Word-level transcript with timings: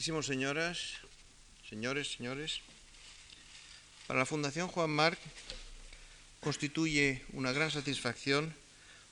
Excelentísimas 0.00 0.32
señoras, 0.32 0.78
señores, 1.68 2.12
señores, 2.16 2.60
para 4.06 4.20
la 4.20 4.24
Fundación 4.24 4.66
Juan 4.68 4.88
Marc 4.88 5.18
constituye 6.40 7.20
una 7.34 7.52
gran 7.52 7.70
satisfacción 7.70 8.54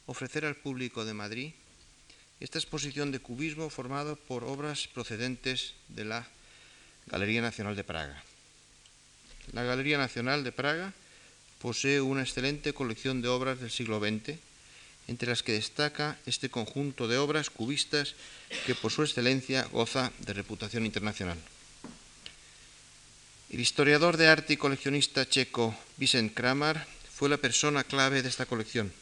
ofrecer 0.06 0.46
al 0.46 0.56
público 0.56 1.04
de 1.04 1.12
Madrid 1.12 1.52
esta 2.40 2.56
exposición 2.56 3.12
de 3.12 3.20
cubismo 3.20 3.68
formada 3.68 4.16
por 4.16 4.44
obras 4.44 4.88
procedentes 4.88 5.74
de 5.88 6.06
la 6.06 6.26
Galería 7.04 7.42
Nacional 7.42 7.76
de 7.76 7.84
Praga. 7.84 8.24
La 9.52 9.64
Galería 9.64 9.98
Nacional 9.98 10.42
de 10.42 10.52
Praga 10.52 10.94
posee 11.60 12.00
una 12.00 12.22
excelente 12.22 12.72
colección 12.72 13.20
de 13.20 13.28
obras 13.28 13.60
del 13.60 13.70
siglo 13.70 14.00
XX, 14.00 14.40
entre 15.08 15.28
las 15.28 15.42
que 15.42 15.52
destaca 15.52 16.16
este 16.26 16.50
conjunto 16.50 17.08
de 17.08 17.18
obras 17.18 17.50
cubistas 17.50 18.14
que 18.66 18.74
por 18.74 18.92
su 18.92 19.02
excelencia 19.02 19.64
goza 19.72 20.12
de 20.20 20.34
reputación 20.34 20.86
internacional. 20.86 21.38
El 23.50 23.60
historiador 23.60 24.18
de 24.18 24.28
arte 24.28 24.52
y 24.52 24.56
coleccionista 24.56 25.26
checo 25.26 25.74
Vicent 25.96 26.34
Kramar 26.34 26.86
fue 27.10 27.30
la 27.30 27.38
persona 27.38 27.82
clave 27.82 28.22
de 28.22 28.28
esta 28.28 28.44
colección. 28.44 28.92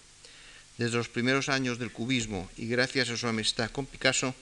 Desde 0.79 0.97
los 0.97 1.09
primeros 1.09 1.49
años 1.49 1.79
del 1.79 1.91
cubismo 1.91 2.49
y 2.57 2.69
gracias 2.69 3.11
a 3.11 3.17
su 3.17 3.27
amistad 3.27 3.71
con 3.71 3.87
Picasso, 3.87 4.35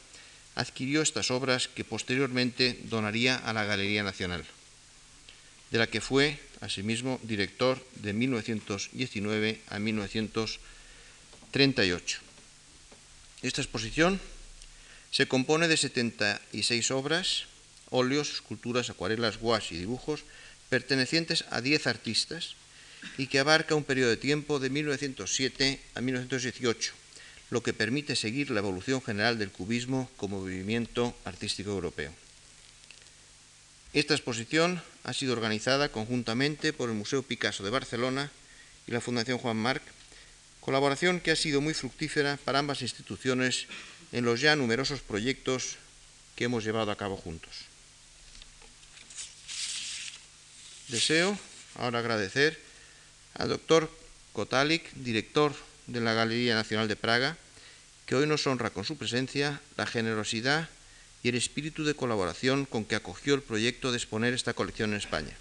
adquirió 0.54 1.00
estas 1.00 1.30
obras 1.30 1.68
que 1.68 1.84
posteriormente 1.84 2.78
donaría 2.84 3.36
a 3.36 3.52
la 3.52 3.64
Galería 3.64 4.02
Nacional, 4.02 4.44
de 5.70 5.78
la 5.78 5.86
que 5.86 6.00
fue, 6.00 6.38
asimismo, 6.60 7.18
director 7.22 7.84
de 7.96 8.12
1919 8.12 9.60
a 9.68 9.78
1938. 11.54 12.18
Esta 13.42 13.62
exposición 13.62 14.20
se 15.10 15.28
compone 15.28 15.68
de 15.68 15.76
76 15.76 16.90
obras, 16.90 17.44
óleos, 17.90 18.30
esculturas, 18.30 18.90
acuarelas, 18.90 19.38
gouache 19.38 19.76
y 19.76 19.78
dibujos 19.78 20.24
pertenecientes 20.68 21.44
a 21.50 21.60
10 21.60 21.86
artistas 21.86 22.56
y 23.18 23.28
que 23.28 23.38
abarca 23.38 23.76
un 23.76 23.84
periodo 23.84 24.10
de 24.10 24.16
tiempo 24.16 24.58
de 24.58 24.70
1907 24.70 25.80
a 25.94 26.00
1918, 26.00 26.92
lo 27.50 27.62
que 27.62 27.72
permite 27.72 28.16
seguir 28.16 28.50
la 28.50 28.58
evolución 28.58 29.00
general 29.00 29.38
del 29.38 29.52
cubismo 29.52 30.10
como 30.16 30.40
movimiento 30.40 31.14
artístico 31.24 31.70
europeo. 31.70 32.12
Esta 33.92 34.14
exposición 34.14 34.82
ha 35.04 35.12
sido 35.12 35.34
organizada 35.34 35.90
conjuntamente 35.90 36.72
por 36.72 36.88
el 36.88 36.96
Museo 36.96 37.22
Picasso 37.22 37.62
de 37.62 37.70
Barcelona 37.70 38.32
y 38.88 38.90
la 38.90 39.00
Fundación 39.00 39.38
Juan 39.38 39.58
Marc, 39.58 39.82
colaboración 40.64 41.20
que 41.20 41.30
ha 41.30 41.36
sido 41.36 41.60
muy 41.60 41.74
fructífera 41.74 42.38
para 42.42 42.58
ambas 42.58 42.80
instituciones 42.80 43.66
en 44.12 44.24
los 44.24 44.40
ya 44.40 44.56
numerosos 44.56 45.00
proyectos 45.00 45.76
que 46.36 46.44
hemos 46.44 46.64
llevado 46.64 46.90
a 46.90 46.96
cabo 46.96 47.18
juntos. 47.18 47.52
Deseo 50.88 51.38
ahora 51.76 51.98
agradecer 51.98 52.58
al 53.34 53.50
doctor 53.50 53.90
Kotalik, 54.32 54.90
director 54.94 55.54
de 55.86 56.00
la 56.00 56.14
Galería 56.14 56.54
Nacional 56.54 56.88
de 56.88 56.96
Praga, 56.96 57.36
que 58.06 58.14
hoy 58.14 58.26
nos 58.26 58.46
honra 58.46 58.70
con 58.70 58.84
su 58.84 58.96
presencia, 58.96 59.60
la 59.76 59.86
generosidad 59.86 60.70
y 61.22 61.28
el 61.28 61.34
espíritu 61.34 61.84
de 61.84 61.94
colaboración 61.94 62.64
con 62.64 62.86
que 62.86 62.96
acogió 62.96 63.34
el 63.34 63.42
proyecto 63.42 63.90
de 63.90 63.98
exponer 63.98 64.32
esta 64.32 64.54
colección 64.54 64.92
en 64.92 64.98
España. 64.98 65.36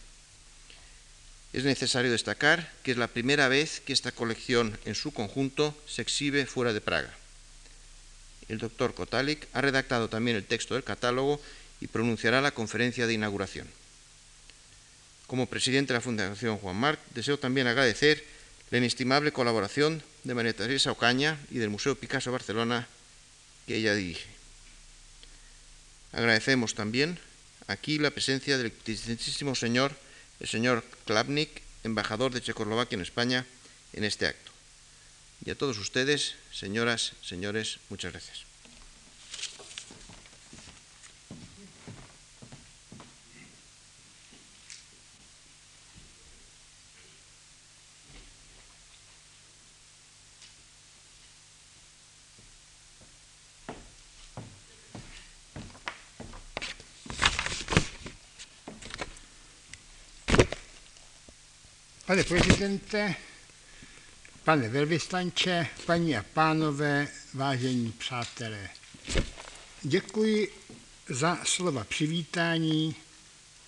Es 1.54 1.64
necesario 1.64 2.12
destacar 2.12 2.72
que 2.82 2.92
es 2.92 2.98
la 2.98 3.08
primera 3.08 3.48
vez 3.48 3.80
que 3.80 3.94
esta 3.94 4.12
colección 4.12 4.78
en 4.86 4.96
su 4.96 5.14
conjunto 5.14 5.78
se 5.88 6.02
exhibe 6.02 6.48
fuera 6.48 6.74
de 6.74 6.82
Praga. 6.82 7.14
El 8.50 8.58
doctor 8.58 8.94
Kotalik 8.94 9.48
ha 9.54 9.62
redactado 9.62 10.10
también 10.10 10.36
el 10.36 10.46
texto 10.46 10.74
del 10.74 10.84
catálogo 10.84 11.40
y 11.80 11.88
pronunciará 11.88 12.42
la 12.42 12.52
conferencia 12.52 13.08
de 13.08 13.14
inauguración. 13.14 13.68
Como 15.28 15.48
presidente 15.48 15.94
de 15.94 16.00
la 16.00 16.02
Fundación 16.02 16.58
Juan 16.58 16.76
Marc, 16.76 17.00
deseo 17.14 17.38
también 17.38 17.68
agradecer 17.68 18.24
la 18.72 18.80
inestimable 18.80 19.32
colaboración 19.32 20.02
de 20.24 20.34
María 20.34 20.54
Teresa 20.54 20.92
Ocaña 20.92 21.38
y 21.52 21.60
del 21.60 21.70
Museo 21.70 21.96
Picasso 21.96 22.32
Barcelona 22.32 22.88
que 23.68 23.76
ella 23.76 23.94
dirige. 23.94 24.26
Agradecemos 26.12 26.76
también 26.76 27.20
aquí 27.68 28.00
la 28.00 28.12
presencia 28.12 28.58
del 28.58 28.74
distintísimo 28.86 29.56
señor, 29.56 29.96
el 30.44 30.50
señor 30.50 30.84
Klapnik, 31.06 31.64
embajador 31.84 32.34
de 32.34 32.42
Checoslovaquia 32.42 32.98
en 32.98 33.02
España, 33.02 33.46
en 33.94 34.04
este 34.04 34.28
acto. 34.28 34.52
Y 35.46 35.50
a 35.50 35.56
todos 35.56 35.78
ustedes, 35.78 36.36
señoras, 36.52 37.14
señores, 37.22 37.80
muchas 37.90 38.12
gracias. 38.12 38.53
Pane 62.14 62.24
prezidente, 62.24 63.16
pane 64.44 64.70
velvyslanče, 64.70 65.68
paní 65.86 66.18
a 66.18 66.24
pánové, 66.34 67.08
vážení 67.34 67.92
přátelé, 67.92 68.70
děkuji 69.84 70.54
za 71.10 71.38
slova 71.44 71.84
přivítání, 71.84 72.96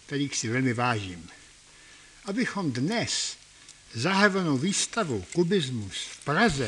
kterých 0.05 0.37
si 0.37 0.49
velmi 0.49 0.73
vážím. 0.73 1.29
Abychom 2.25 2.71
dnes 2.71 3.37
zahavenou 3.93 4.57
výstavu 4.57 5.25
Kubismus 5.33 5.97
v 5.97 6.23
Praze 6.23 6.67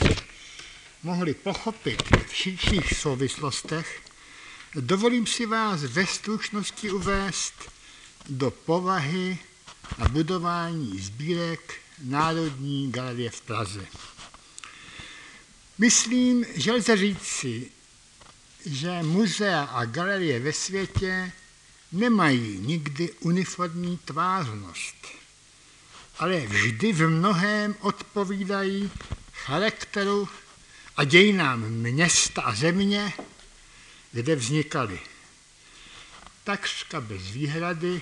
mohli 1.04 1.34
pochopit 1.34 2.04
v 2.28 2.36
širších 2.36 2.94
souvislostech, 2.94 4.02
dovolím 4.76 5.28
si 5.28 5.46
vás 5.46 5.84
ve 5.84 6.06
stručnosti 6.06 6.92
uvést 6.92 7.72
do 8.30 8.52
povahy 8.52 9.38
a 10.00 10.10
budování 10.10 11.00
sbírek 11.00 11.76
Národní 12.04 12.92
galerie 12.92 13.30
v 13.30 13.42
Praze. 13.42 13.86
Myslím, 15.78 16.46
že 16.56 16.72
lze 16.72 16.98
říci, 16.98 17.72
že 18.66 19.04
muzea 19.04 19.64
a 19.64 19.86
galerie 19.86 20.40
ve 20.40 20.54
světě 20.54 21.32
nemají 21.92 22.60
nikdy 22.60 23.12
uniformní 23.20 23.98
tvářnost, 23.98 25.08
ale 26.20 26.40
vždy 26.40 26.94
v 26.94 27.10
mnohém 27.10 27.76
odpovídají 27.80 28.92
charakteru 29.34 30.30
a 30.98 31.04
dějinám 31.04 31.60
města 31.70 32.42
a 32.42 32.56
země, 32.56 33.14
kde 34.12 34.36
vznikaly. 34.36 35.00
Takřka 36.44 37.02
bez 37.02 37.30
výhrady 37.30 38.02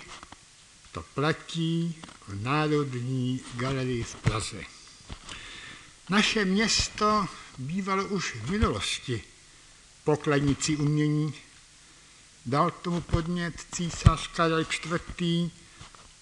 to 0.96 1.04
platí 1.14 1.96
v 2.28 2.44
Národní 2.44 3.42
galerii 3.54 4.04
v 4.04 4.16
Praze. 4.16 4.64
Naše 6.10 6.46
město 6.46 7.28
bývalo 7.58 8.06
už 8.06 8.36
v 8.36 8.52
minulosti 8.52 9.24
pokladnicí 10.04 10.76
umění. 10.76 11.34
Dal 12.46 12.72
tomu 12.72 13.02
podnět 13.02 13.66
císař 13.72 14.28
Karel 14.28 14.60
IV. 14.60 15.52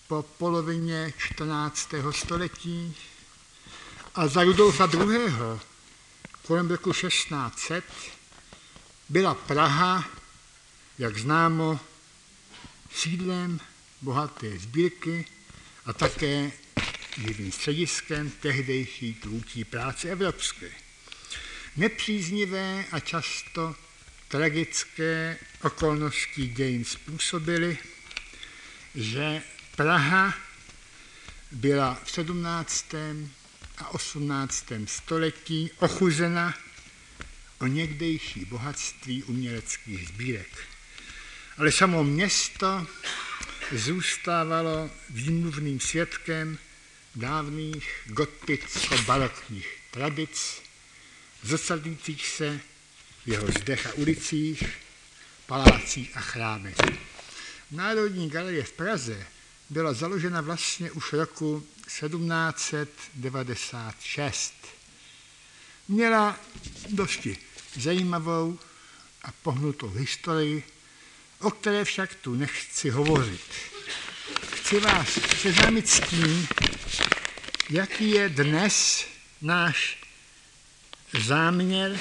po 0.07 0.23
polovině 0.37 1.13
14. 1.17 1.89
století 2.11 2.95
a 4.15 4.27
za 4.27 4.43
Rudolfa 4.43 4.89
II. 4.93 5.33
kolem 6.47 6.69
roku 6.69 6.93
1600 6.93 7.85
byla 9.09 9.33
Praha, 9.33 10.05
jak 10.97 11.17
známo, 11.17 11.79
sídlem 12.91 13.59
bohaté 14.03 14.59
sbírky 14.59 15.25
a 15.85 15.93
také 15.93 16.51
živým 17.17 17.51
střediskem 17.51 18.29
tehdejší 18.29 19.13
tvůrčí 19.13 19.63
práce 19.63 20.09
evropské. 20.09 20.69
Nepříznivé 21.75 22.85
a 22.91 22.99
často 22.99 23.75
tragické 24.27 25.37
okolnosti 25.61 26.47
dějin 26.47 26.85
způsobily, 26.85 27.77
že 28.95 29.41
Praha 29.75 30.33
byla 31.51 31.99
v 32.03 32.11
17. 32.11 32.95
a 33.77 33.89
18. 33.93 34.65
století 34.85 35.71
ochuzena 35.79 36.53
o 37.59 37.67
někdejší 37.67 38.45
bohatství 38.45 39.23
uměleckých 39.23 40.07
sbírek. 40.07 40.67
Ale 41.57 41.71
samo 41.71 42.03
město 42.03 42.87
zůstávalo 43.73 44.89
výmluvným 45.09 45.79
svědkem 45.79 46.57
dávných 47.15 47.89
goticko-barokních 48.05 49.77
tradic, 49.91 50.61
zrcadlících 51.43 52.27
se 52.27 52.59
v 53.25 53.27
jeho 53.27 53.47
zdech 53.47 53.87
a 53.87 53.93
ulicích, 53.93 54.63
palácích 55.45 56.17
a 56.17 56.21
chrámech. 56.21 56.75
Národní 57.71 58.29
galerie 58.29 58.63
v 58.63 58.71
Praze 58.71 59.27
byla 59.69 59.93
založena 59.93 60.41
vlastně 60.41 60.91
už 60.91 61.13
roku 61.13 61.67
1796. 61.87 64.53
Měla 65.87 66.39
dosti 66.89 67.37
zajímavou 67.75 68.59
a 69.23 69.31
pohnutou 69.31 69.89
historii, 69.89 70.63
o 71.43 71.51
které 71.51 71.85
však 71.85 72.15
tu 72.15 72.35
nechci 72.35 72.89
hovořit. 72.89 73.41
Chci 74.53 74.79
vás 74.79 75.07
seznámit 75.41 75.89
s 75.89 75.99
tím, 76.09 76.47
jaký 77.69 78.09
je 78.09 78.29
dnes 78.29 79.05
náš 79.41 79.97
záměr, 81.21 81.99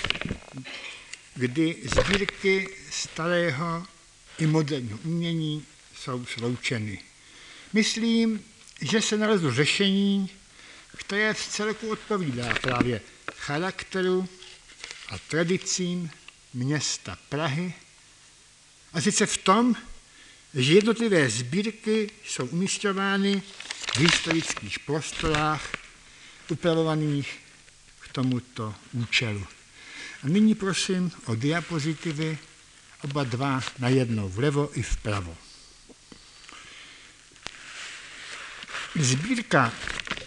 kdy 1.35 1.77
sbírky 1.85 2.69
starého 2.91 3.87
i 4.39 4.47
moderního 4.47 4.99
umění 5.05 5.67
jsou 5.97 6.27
sloučeny. 6.27 7.01
Myslím, 7.73 8.45
že 8.81 9.01
se 9.01 9.17
nalezlo 9.17 9.53
řešení, 9.55 10.31
které 10.97 11.35
v 11.35 11.47
celku 11.47 11.91
odpovídá 11.91 12.55
právě 12.55 13.01
charakteru 13.35 14.29
a 15.09 15.19
tradicím 15.19 16.11
města 16.55 17.19
Prahy. 17.29 17.75
A 18.93 19.01
sice 19.01 19.27
v 19.27 19.39
tom, 19.39 19.77
že 20.55 20.75
jednotlivé 20.75 21.31
sbírky 21.31 22.11
jsou 22.25 22.47
umístěvány 22.47 23.43
v 23.95 23.99
historických 23.99 24.79
prostorách 24.79 25.73
upravovaných 26.49 27.39
k 28.01 28.13
tomuto 28.13 28.75
účelu. 28.93 29.47
A 30.23 30.29
nyní 30.29 30.55
prosím 30.55 31.13
o 31.27 31.35
diapozitivy, 31.35 32.39
oba 33.05 33.25
dva 33.25 33.61
na 33.79 33.89
jednou, 33.89 34.29
vlevo 34.29 34.79
i 34.79 34.83
vpravo. 34.83 35.37
Sbírka 38.97 39.73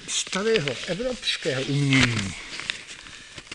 starého 0.07 0.75
evropského 0.87 1.61
umění 1.63 2.35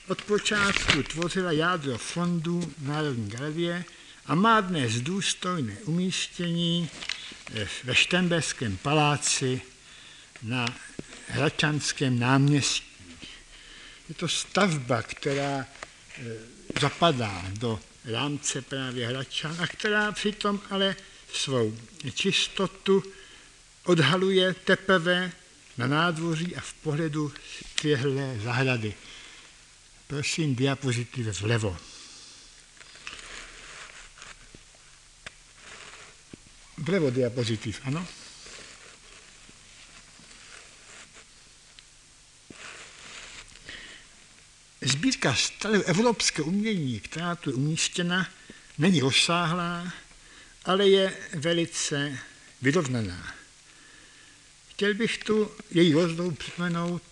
od 0.09 0.23
počátku 0.23 1.03
tvořila 1.03 1.53
jádro 1.53 1.99
fondu 1.99 2.75
Národní 2.79 3.29
galerie 3.31 3.85
a 4.31 4.35
má 4.35 4.61
dnes 4.61 5.01
důstojné 5.01 5.77
umístění 5.85 6.91
ve 7.85 7.95
Štemberském 7.95 8.77
paláci 8.77 9.63
na 10.43 10.67
Hračanském 11.29 12.19
náměstí. 12.19 12.87
Je 14.09 14.15
to 14.15 14.29
stavba, 14.29 15.03
která 15.03 15.67
eh, 15.67 16.23
zapadá 16.81 17.45
do 17.59 17.81
rámce 18.05 18.63
právě 18.63 19.09
Hračan 19.09 19.57
a 19.61 19.67
která 19.67 20.13
přitom 20.13 20.61
ale 20.71 20.97
svou 21.33 21.77
čistotu 22.15 23.03
odhaluje 23.85 24.55
teprve 24.55 25.33
na 25.79 25.87
nádvoří 25.87 26.57
a 26.57 26.61
v 26.61 26.73
pohledu 26.73 27.33
téhle 27.83 28.39
zahrady. 28.45 28.95
Prosím, 30.07 30.55
diapozitiv 30.55 31.41
vlevo. 31.41 31.90
Vlevo 36.81 37.11
diapozitiv, 37.11 37.81
ano? 37.85 38.07
Sbírka 44.83 45.35
starého 45.35 45.85
evropského 45.85 46.49
umění, 46.49 47.01
která 47.01 47.37
tu 47.37 47.51
je 47.51 47.57
umístěna, 47.57 48.29
není 48.79 49.01
rozsáhlá, 49.01 49.93
ale 50.65 50.89
je 50.89 51.17
velice 51.35 52.19
vyrovnaná. 52.63 53.35
Chtěl 54.69 54.95
bych 54.95 55.19
tu 55.19 55.51
její 55.71 55.93
rozdobu 55.93 56.31
připomenout 56.31 57.03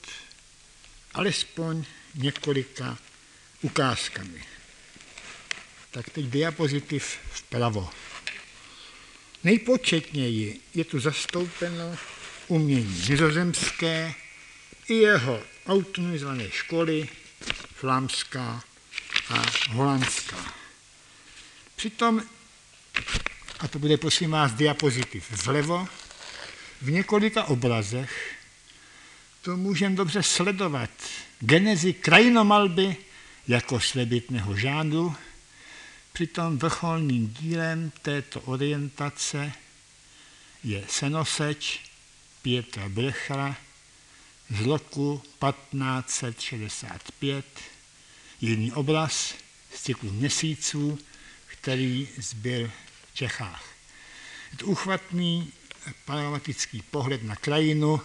alespoň 1.14 1.84
několika 2.14 2.98
ukázkami. 3.62 4.44
Tak 5.90 6.10
teď 6.10 6.24
diapozitiv 6.24 7.18
vpravo. 7.32 7.90
Nejpočetněji 9.44 10.60
je 10.74 10.84
tu 10.84 11.00
zastoupeno 11.00 11.96
umění 12.48 13.04
nizozemské 13.08 14.14
i 14.88 14.94
jeho 14.94 15.42
autonomizované 15.66 16.50
školy, 16.50 17.08
flámská 17.74 18.64
a 19.30 19.42
holandská. 19.70 20.54
Přitom, 21.76 22.22
a 23.58 23.68
to 23.68 23.78
bude 23.78 23.96
prosím 23.96 24.30
vás 24.30 24.52
diapozitiv 24.52 25.44
vlevo, 25.44 25.88
v 26.82 26.90
několika 26.90 27.44
obrazech 27.44 28.34
to 29.42 29.56
můžeme 29.56 29.96
dobře 29.96 30.22
sledovat. 30.22 30.90
Genezi 31.40 31.92
krajinomalby 31.92 32.96
jako 33.48 33.80
svébytného 33.80 34.56
žánru, 34.56 35.14
přitom 36.18 36.58
vrcholným 36.58 37.28
dílem 37.28 37.92
této 38.02 38.40
orientace 38.40 39.52
je 40.64 40.84
Senoseč 40.88 41.80
Pětra 42.42 42.88
Brechra 42.88 43.56
z 44.50 44.66
roku 44.66 45.22
1565, 45.52 47.46
jiný 48.40 48.72
obraz 48.72 49.34
z 49.74 49.82
cyklu 49.82 50.12
měsíců, 50.12 50.98
který 51.46 52.08
zbyl 52.16 52.70
v 53.10 53.14
Čechách. 53.14 53.64
Je 54.52 54.58
to 54.58 54.66
uchvatný 54.66 55.52
panoramický 56.04 56.82
pohled 56.82 57.22
na 57.22 57.36
krajinu, 57.36 58.00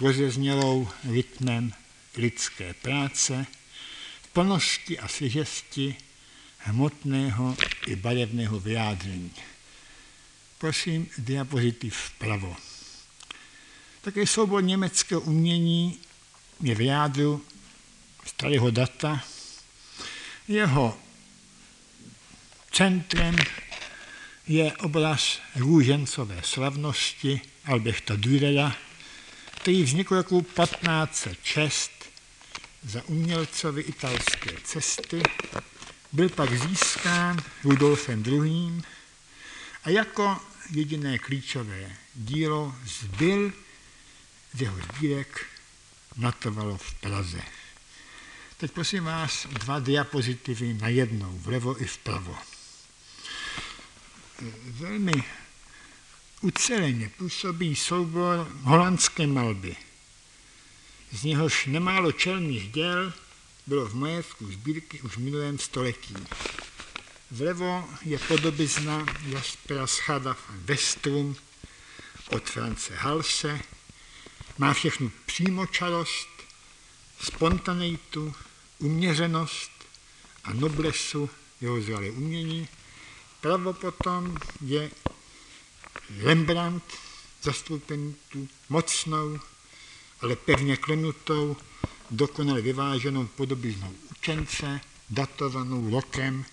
rozeznělou 0.00 0.88
rytmem 1.10 1.72
lidské 2.16 2.74
práce, 2.74 3.46
plnosti 4.32 4.98
a 4.98 5.08
svěžesti 5.08 5.96
hmotného 6.64 7.56
i 7.86 7.96
barevného 7.96 8.60
vyjádření. 8.60 9.32
Prosím, 10.58 11.08
diapozitiv 11.18 11.96
vpravo. 11.96 12.56
Také 14.00 14.26
soubor 14.26 14.64
německého 14.64 15.20
umění 15.20 15.98
je 16.62 16.74
v 16.74 16.80
jádru 16.80 17.44
starého 18.24 18.70
data. 18.70 19.24
Jeho 20.48 20.98
centrem 22.72 23.36
je 24.46 24.72
obraz 24.72 25.40
růžencové 25.56 26.40
slavnosti 26.44 27.40
Albrechta 27.64 28.16
Dürera, 28.16 28.76
který 29.60 29.82
vznikl 29.82 30.16
roku 30.16 30.42
1506 30.42 31.90
za 32.84 33.02
umělcovi 33.08 33.82
italské 33.82 34.50
cesty, 34.64 35.22
byl 36.14 36.28
pak 36.28 36.58
získán 36.58 37.42
Rudolfem 37.64 38.24
II. 38.26 38.82
a 39.84 39.90
jako 39.90 40.40
jediné 40.70 41.18
klíčové 41.18 41.96
dílo 42.14 42.74
zbyl 42.84 43.52
z 44.54 44.60
jeho 44.60 44.76
sbírek 44.78 45.46
natovalo 46.16 46.76
v 46.76 46.94
Praze. 46.94 47.42
Teď 48.56 48.72
prosím 48.72 49.04
vás 49.04 49.46
dva 49.46 49.80
diapozitivy 49.80 50.74
na 50.74 50.88
jednou, 50.88 51.38
vlevo 51.38 51.82
i 51.82 51.84
vpravo 51.84 52.38
velmi 54.64 55.12
uceleně 56.40 57.08
působí 57.08 57.76
soubor 57.76 58.48
holandské 58.62 59.26
malby. 59.26 59.76
Z 61.12 61.24
něhož 61.24 61.66
nemálo 61.66 62.12
čelných 62.12 62.72
děl 62.72 63.12
bylo 63.66 63.86
v 63.86 63.94
majetku 63.94 64.52
sbírky 64.52 65.00
už 65.00 65.16
v 65.16 65.20
minulém 65.20 65.58
století. 65.58 66.14
Vlevo 67.30 67.88
je 68.02 68.18
podobizna 68.18 69.06
Jaspera 69.26 69.86
Schada 69.86 70.36
van 70.48 70.60
Westrum 70.60 71.36
od 72.28 72.50
France 72.50 72.94
Halse. 72.94 73.60
Má 74.58 74.74
všechnu 74.74 75.12
přímočarost, 75.26 76.28
spontaneitu, 77.20 78.34
uměřenost 78.78 79.70
a 80.44 80.52
noblesu 80.52 81.30
jeho 81.60 81.80
zralé 81.80 82.10
umění, 82.10 82.68
Pravo 83.44 83.72
potom 83.72 84.36
je 84.60 84.90
Rembrandt 86.22 86.84
zastoupený 87.42 88.16
tu 88.28 88.48
mocnou, 88.68 89.40
ale 90.20 90.36
pevně 90.36 90.76
klenutou, 90.76 91.56
dokonale 92.10 92.60
vyváženou 92.60 93.26
podobiznou 93.26 93.94
učence, 94.10 94.80
datovanou 95.10 95.90
rokem 95.90 96.44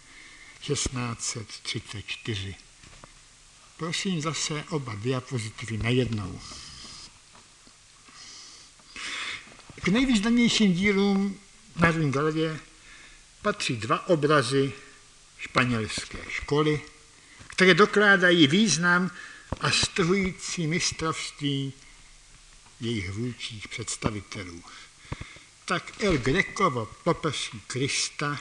1634. 0.62 2.56
Prosím 3.78 4.22
zase 4.22 4.64
oba 4.70 4.96
diapozitivy 4.96 5.78
najednou. 5.78 6.42
K 9.82 9.88
nejvýznamnějším 9.88 10.74
dílům 10.74 11.40
Národní 11.76 12.12
galerie 12.12 12.60
patří 13.42 13.76
dva 13.76 14.08
obrazy 14.08 14.74
španělské 15.38 16.18
školy, 16.30 16.82
které 17.48 17.74
dokládají 17.74 18.48
význam 18.48 19.12
a 19.62 19.72
strhující 19.72 20.68
mistrovství 20.68 21.74
jejich 22.80 23.12
vůčích 23.12 23.68
představitelů. 23.68 24.64
Tak 25.72 26.04
El 26.04 26.18
Grecovo 26.18 26.86
poprsí 27.04 27.62
Krista 27.68 28.36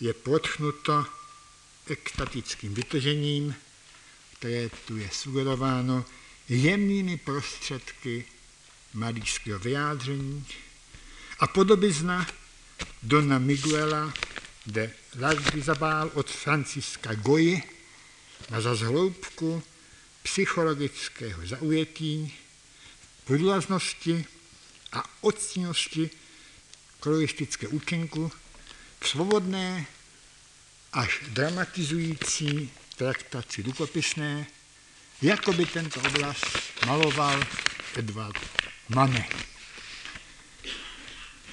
je 0.00 0.12
potchnuto 0.12 1.04
extatickým 1.86 2.74
vytržením, 2.74 3.54
které 4.32 4.68
tu 4.68 4.96
je 4.96 5.08
sugerováno 5.12 6.04
jemnými 6.48 7.16
prostředky 7.16 8.24
malířského 8.94 9.58
vyjádření 9.58 10.46
a 11.38 11.46
podobizna 11.46 12.26
Dona 13.02 13.38
Miguela 13.38 14.12
de 14.66 14.92
Largizabal 15.20 16.10
od 16.14 16.30
Franciska 16.30 17.14
Goji 17.14 17.62
na 18.50 18.60
zazhloubku 18.60 19.62
psychologického 20.22 21.46
zaujetí, 21.46 22.34
průlaznosti 23.24 24.24
a 24.92 25.04
odstínosti 25.20 26.10
koloristické 27.04 27.68
účinku 27.68 28.32
v 29.00 29.04
svobodné 29.08 29.84
až 30.92 31.20
dramatizující 31.28 32.70
traktaci 32.96 33.62
rukopisné, 33.62 34.46
jako 35.22 35.52
by 35.52 35.66
tento 35.66 36.00
obraz 36.00 36.40
maloval 36.86 37.44
Edward 37.96 38.40
Manet. 38.88 39.36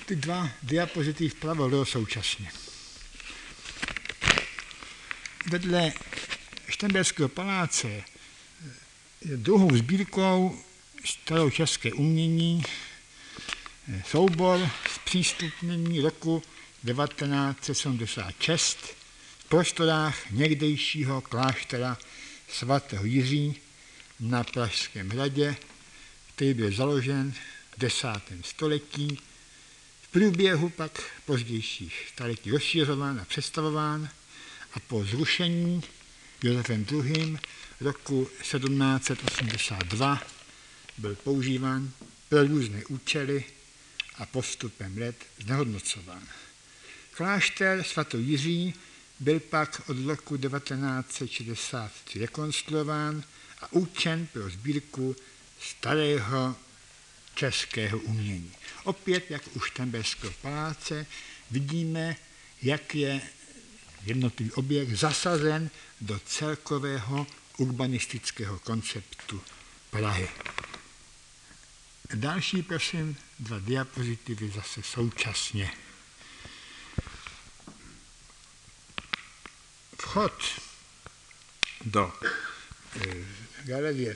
Ty 0.05 0.15
dva 0.15 0.49
diapozitiv 0.63 1.33
vpravo 1.33 1.69
do 1.69 1.85
současně. 1.85 2.51
Vedle 5.51 5.91
Štemberského 6.69 7.29
paláce 7.29 7.87
je 7.87 8.03
druhou 9.37 9.77
sbírkou 9.77 10.63
staročeské 11.05 11.93
umění 11.93 12.63
soubor 14.05 14.69
zpřístupnění 14.95 15.99
roku 15.99 16.43
1976 16.85 18.77
v 19.39 19.45
prostorách 19.49 20.31
někdejšího 20.31 21.21
kláštera 21.21 21.97
svatého 22.49 23.05
Jiří 23.05 23.55
na 24.19 24.43
Pražském 24.43 25.09
hradě, 25.09 25.55
který 26.35 26.53
byl 26.53 26.71
založen 26.71 27.31
v 27.31 27.79
desátém 27.79 28.43
století. 28.43 29.19
V 30.01 30.07
průběhu 30.07 30.69
pak 30.69 31.03
pozdějších 31.25 32.07
staletí 32.13 32.51
rozšiřován 32.51 33.19
a 33.19 33.25
přestavován 33.25 34.09
a 34.73 34.79
po 34.79 35.05
zrušení 35.05 35.83
Josefem 36.43 36.85
II. 36.91 37.37
roku 37.81 38.29
1782 38.41 40.21
byl 40.97 41.15
používán 41.15 41.91
pro 42.29 42.43
různé 42.43 42.85
účely 42.85 43.43
a 44.21 44.25
postupem 44.25 44.97
let 44.97 45.15
znehodnocován. 45.39 46.27
Klášter 47.11 47.83
Jiří 48.17 48.73
byl 49.19 49.39
pak 49.39 49.81
od 49.89 50.05
roku 50.05 50.37
1963 50.37 52.19
rekonstruován 52.19 53.23
a 53.61 53.73
učen 53.73 54.27
pro 54.33 54.49
sbírku 54.49 55.15
starého 55.61 56.55
českého 57.35 57.99
umění. 57.99 58.51
Opět, 58.83 59.31
jak 59.31 59.41
u 59.55 59.59
Štemberského 59.59 60.33
paláce, 60.41 61.05
vidíme, 61.51 62.15
jak 62.61 62.95
je 62.95 63.21
jednotlivý 64.05 64.51
objekt 64.51 64.95
zasazen 64.95 65.69
do 66.01 66.19
celkového 66.25 67.27
urbanistického 67.57 68.59
konceptu 68.59 69.41
Prahy. 69.89 70.29
Další, 72.15 72.61
prosím, 72.61 73.17
dva 73.41 73.59
diapozitivy 73.59 74.51
zase 74.55 74.83
současně. 74.83 75.71
Vchod 80.01 80.43
do 81.85 82.13
e, 82.95 83.25
galerie 83.63 84.15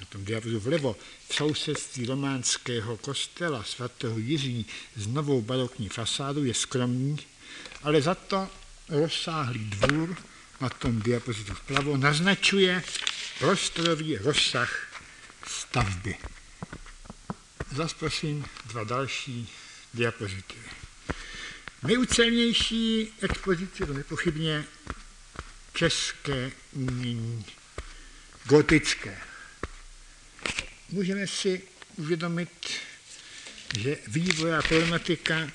na 0.00 0.06
tom 0.06 0.24
diapozitu 0.24 0.60
vlevo 0.60 0.96
v 1.28 1.34
sousedství 1.34 2.06
románského 2.06 2.96
kostela 2.96 3.64
svatého 3.64 4.18
Jiří 4.18 4.66
s 4.96 5.06
novou 5.06 5.42
barokní 5.42 5.88
fasádou 5.88 6.44
je 6.44 6.54
skromný, 6.54 7.18
ale 7.82 8.02
za 8.02 8.14
to 8.14 8.48
rozsáhlý 8.88 9.64
dvůr 9.64 10.16
na 10.60 10.68
tom 10.68 11.00
diapozitu 11.00 11.54
vpravo 11.54 11.96
naznačuje 11.96 12.82
prostorový 13.38 14.16
rozsah 14.16 14.86
stavby. 15.46 16.18
Zas 17.72 17.94
prosím 17.94 18.44
dva 18.66 18.84
další 18.84 19.48
diapozitivy. 19.94 20.68
Nejucelnější 21.82 23.12
expozice 23.20 23.86
to 23.86 23.92
nepochybně 23.92 24.64
české 25.74 26.52
umění 26.72 27.44
gotické. 28.44 29.18
Můžeme 30.90 31.26
si 31.26 31.62
uvědomit, 31.96 32.68
že 33.78 33.96
vývoj 34.06 34.54
a 34.54 34.62
problematika 34.62 35.50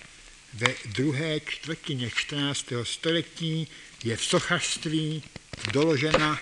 ve 0.53 0.75
druhé 0.85 1.39
čtvrtině 1.39 2.09
14. 2.09 2.65
století 2.83 3.67
je 4.03 4.17
v 4.17 4.25
sochařství 4.25 5.23
doložena 5.71 6.39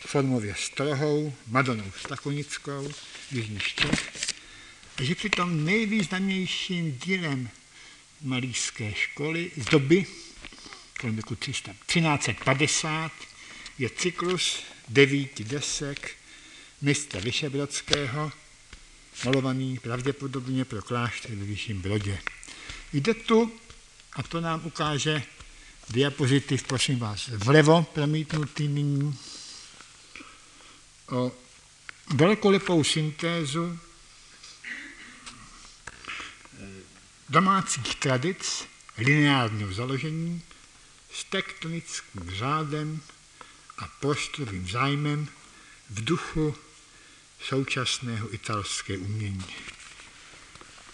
formově 0.00 0.54
strohou 0.58 1.34
Madonou 1.46 1.92
Stakonickou 2.00 2.92
z 3.28 3.32
Jižních 3.32 3.74
Čech 3.74 4.37
že 5.00 5.14
přitom 5.14 5.64
nejvýznamnějším 5.64 6.98
dílem 7.04 7.50
malířské 8.22 8.94
školy 8.94 9.50
z 9.56 9.64
doby 9.64 10.06
kolem 11.00 11.16
roku 11.16 11.34
1350 11.34 13.12
je 13.78 13.90
cyklus 13.90 14.62
devíti 14.88 15.44
desek 15.44 16.16
mistra 16.82 17.20
Vyšebrodského, 17.20 18.32
malovaný 19.24 19.78
pravděpodobně 19.78 20.64
pro 20.64 20.82
klášter 20.82 21.34
ve 21.34 21.44
Vyšším 21.44 21.82
Brodě. 21.82 22.18
Jde 22.92 23.14
tu, 23.14 23.52
a 24.12 24.22
to 24.22 24.40
nám 24.40 24.66
ukáže 24.66 25.22
diapozitiv, 25.90 26.62
prosím 26.62 26.98
vás, 26.98 27.28
vlevo 27.28 27.82
promítnutý 27.82 28.68
nyní, 28.68 29.18
o 31.10 31.32
velkolepou 32.14 32.84
syntézu 32.84 33.78
domácích 37.28 37.94
tradic 37.94 38.68
lineárního 38.98 39.72
založení 39.72 40.42
s 41.12 41.24
tektonickým 41.24 42.30
řádem 42.30 43.00
a 43.78 43.88
prostorovým 44.00 44.68
zájmem 44.68 45.28
v 45.90 46.04
duchu 46.04 46.56
současného 47.40 48.34
italské 48.34 48.98
umění. 48.98 49.44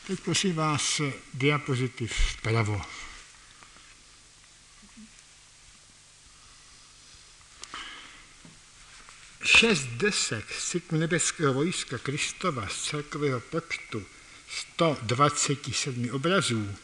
Teď 0.06 0.20
prosím 0.20 0.54
vás 0.54 1.00
diapozitiv 1.34 2.12
vpravo. 2.12 2.82
Šest 9.44 9.84
desek 9.84 10.52
z 10.52 10.76
nebeského 10.90 11.54
vojska 11.54 11.98
Kristova 11.98 12.68
z 12.68 12.82
celkového 12.82 13.40
počtu 13.40 14.06
127 14.48 16.10
obrazů, 16.10 16.74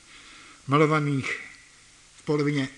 malovaných 0.67 1.41
v 2.17 2.23
polovině 2.23 2.69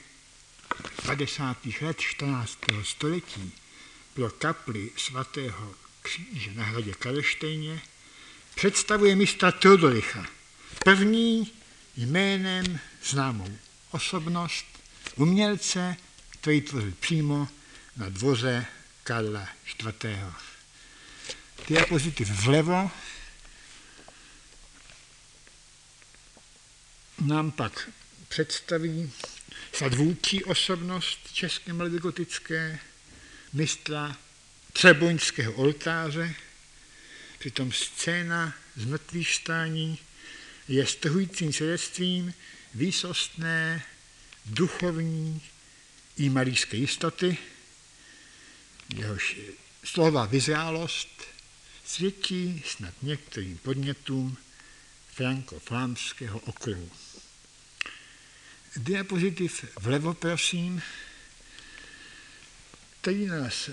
50. 1.07 1.57
let 1.81 2.01
14. 2.01 2.59
století 2.83 3.53
pro 4.15 4.31
kapli 4.31 4.91
svatého 4.97 5.75
kříže 6.03 6.55
na 6.55 6.65
hradě 6.65 6.93
Karlštejně, 6.93 7.83
představuje 8.55 9.17
mistra 9.17 9.53
Teodoricha, 9.53 10.27
první 10.85 11.53
jménem 11.97 12.79
známou 13.05 13.59
osobnost, 13.91 14.67
umělce, 15.17 15.97
který 16.31 16.61
tvořil 16.61 16.93
přímo 17.01 17.49
na 17.97 18.09
dvoře 18.09 18.67
Karla 19.05 19.49
IV. 19.81 20.07
Diapozitiv 21.69 22.29
vlevo 22.29 22.91
nám 27.27 27.51
pak 27.51 27.91
představí 28.29 29.13
sadvůči 29.73 30.45
osobnost 30.45 31.19
české 31.33 31.73
mladogotické 31.73 32.79
mistra 33.53 34.17
Třeboňského 34.73 35.53
oltáře. 35.53 36.35
Přitom 37.39 37.73
scéna 37.73 38.55
z 38.77 38.85
mrtvých 38.85 39.35
stání 39.35 39.99
je 40.69 40.87
strhujícím 40.87 41.53
svědectvím 41.53 42.35
výsostné 42.75 43.83
duchovní 44.47 45.43
i 46.17 46.29
malířské 46.29 46.77
jistoty, 46.77 47.39
jehož 48.97 49.37
slova 49.85 50.27
vyzrálost 50.27 51.23
svědčí 51.85 52.63
snad 52.67 52.95
některým 53.03 53.59
podnětům 53.59 54.37
franko-flámského 55.15 56.39
okruhu. 56.39 56.91
Diapozitiv 58.77 59.65
vlevo, 59.81 60.15
prosím, 60.15 60.83
který 63.01 63.27
nás 63.27 63.71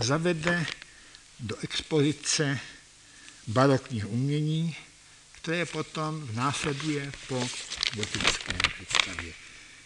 zavede 0.00 0.66
do 1.40 1.56
expozice 1.56 2.60
barokního 3.46 4.08
umění, 4.08 4.76
které 5.32 5.66
potom 5.66 6.28
následuje 6.34 7.12
po 7.28 7.48
gotické 7.94 8.52
představě. 8.74 9.32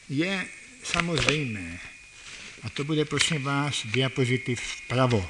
Je 0.09 0.49
samozřejmé, 0.85 1.81
a 2.63 2.71
to 2.71 2.85
bude 2.85 3.05
prosím 3.05 3.43
vás 3.43 3.83
diapozitiv 3.85 4.61
vpravo, 4.61 5.29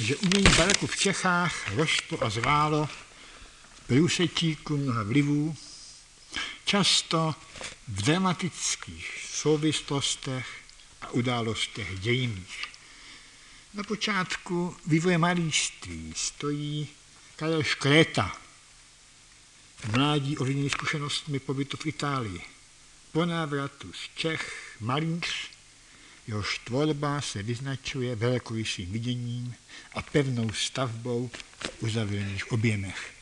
že 0.00 0.16
umění 0.16 0.56
baroku 0.56 0.86
v 0.86 0.96
Čechách 0.96 1.72
rostlo 1.74 2.24
a 2.24 2.30
zválo 2.30 2.88
průsečíku 3.86 4.76
mnoha 4.76 5.02
vlivů, 5.02 5.56
často 6.66 7.34
v 7.88 8.02
dramatických 8.02 9.28
souvislostech 9.32 10.46
a 11.00 11.10
událostech 11.10 11.98
dějinných. 12.00 12.64
Na 13.74 13.82
počátku 13.82 14.76
vývoje 14.86 15.18
malíství 15.18 16.12
stojí 16.16 16.88
Karel 17.36 17.62
Škréta, 17.62 18.36
mládí 19.92 20.38
ovlivněný 20.38 20.70
zkušenostmi 20.70 21.38
pobytu 21.38 21.76
v 21.76 21.86
Itálii. 21.86 22.42
Po 23.12 23.24
návratu 23.24 23.92
z 23.92 24.18
Čech 24.18 24.76
malíř, 24.80 25.50
jehož 26.26 26.58
tvorba 26.58 27.20
se 27.20 27.42
vyznačuje 27.42 28.16
velkorysým 28.16 28.92
viděním 28.92 29.54
a 29.94 30.02
pevnou 30.02 30.52
stavbou 30.52 31.30
v 31.58 31.82
uzavřených 31.82 32.52
objemech. 32.52 33.12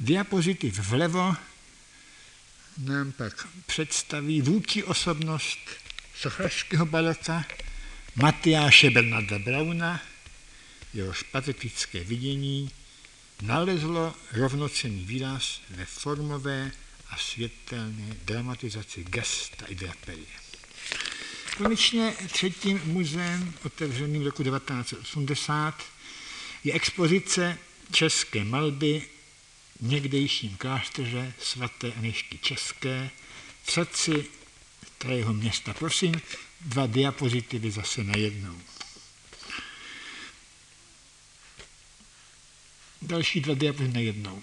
Diapozitiv 0.00 0.78
vlevo 0.78 1.36
nám 2.78 3.12
pak 3.12 3.48
představí 3.66 4.42
vůči 4.42 4.84
osobnost 4.84 5.58
sochařského 6.14 6.86
baroka 6.86 7.44
Matyáše 8.16 8.90
Bernarda 8.90 9.38
Brauna, 9.38 10.02
jehož 10.94 11.22
patetické 11.22 12.04
vidění 12.04 12.70
nalezlo 13.42 14.14
rovnocený 14.32 15.04
výraz 15.04 15.60
ve 15.70 15.84
formové 15.84 16.72
a 17.10 17.16
světelné 17.16 18.16
dramatizaci 18.24 19.04
gesta 19.04 19.66
i 19.66 19.74
draperie. 19.74 20.26
Konečně 21.56 22.14
třetím 22.32 22.80
muzeem, 22.84 23.54
otevřeným 23.64 24.22
v 24.22 24.26
roku 24.26 24.42
1980, 24.42 25.82
je 26.64 26.72
expozice 26.72 27.58
české 27.92 28.44
malby 28.44 29.02
někdejším 29.80 30.56
klášteře 30.56 31.34
svaté 31.38 31.92
Anišky 31.92 32.38
České 32.38 33.10
srdci 33.68 34.26
kterého 34.98 35.34
města. 35.34 35.74
Prosím, 35.74 36.20
dva 36.60 36.86
diapozitivy 36.86 37.70
zase 37.70 38.04
najednou. 38.04 38.60
Další 43.02 43.40
dva 43.40 43.54
diapozitivy 43.54 43.94
najednou. 43.94 44.42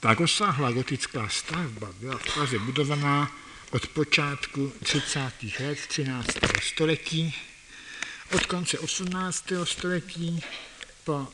Ta 0.00 0.14
rozsáhlá 0.14 0.72
gotická 0.72 1.28
stavba 1.28 1.92
byla 1.92 2.18
v 2.18 2.34
Praze 2.34 2.58
budovaná 2.58 3.36
od 3.70 3.86
počátku 3.86 4.72
30. 4.82 5.20
let 5.60 5.78
13. 5.88 6.26
století, 6.62 7.34
od 8.32 8.46
konce 8.46 8.78
18. 8.78 9.52
století 9.64 10.42
po 11.10 11.28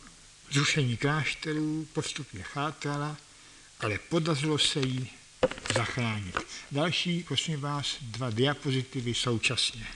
zrušení 0.50 0.96
klášterů 0.96 1.88
postupně 1.92 2.42
chátrala, 2.42 3.16
ale 3.80 3.98
podařilo 3.98 4.58
se 4.58 4.80
jí 4.80 5.10
zachránit. 5.74 6.36
Další, 6.72 7.22
prosím 7.22 7.60
vás, 7.60 7.96
dva 8.00 8.30
diapozitivy 8.30 9.14
současně. 9.14 9.86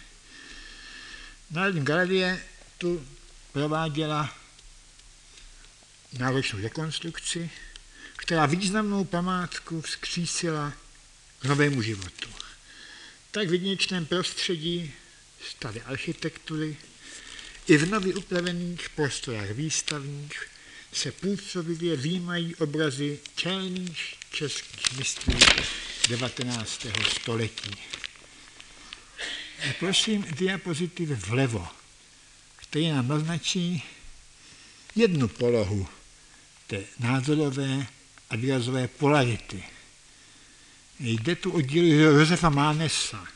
Národní 1.50 1.84
galerie 1.84 2.44
tu 2.78 3.06
prováděla 3.52 4.36
náročnou 6.18 6.60
rekonstrukci, 6.60 7.50
která 8.16 8.46
významnou 8.46 9.04
památku 9.04 9.80
vzkřísila 9.80 10.72
k 11.38 11.44
novému 11.44 11.82
životu. 11.82 12.28
Tak 13.30 13.48
v 13.48 13.52
jedinečném 13.52 14.06
prostředí 14.06 14.92
staré 15.50 15.80
architektury 15.80 16.76
i 17.70 17.76
v 17.76 17.90
nově 17.90 18.14
upravených 18.14 18.88
prostorách 18.90 19.50
výstavních 19.50 20.48
se 20.92 21.12
působivě 21.12 21.96
výjímají 21.96 22.54
obrazy 22.54 23.18
čelných 23.34 24.14
českých 24.30 24.98
mistrů 24.98 25.38
19. 26.08 26.86
století. 27.16 27.70
Prosím 29.78 30.26
diapozitiv 30.38 31.08
vlevo, 31.08 31.68
který 32.56 32.88
nám 32.90 33.08
naznačí 33.08 33.82
jednu 34.96 35.28
polohu 35.28 35.88
té 36.66 36.84
názorové 36.98 37.86
a 38.30 38.36
výrazové 38.36 38.88
polarity. 38.88 39.64
Jde 41.00 41.36
tu 41.36 41.52
o 41.52 41.60
díl 41.60 41.84
Josefa 41.84 42.48
Mánesa, 42.48 43.26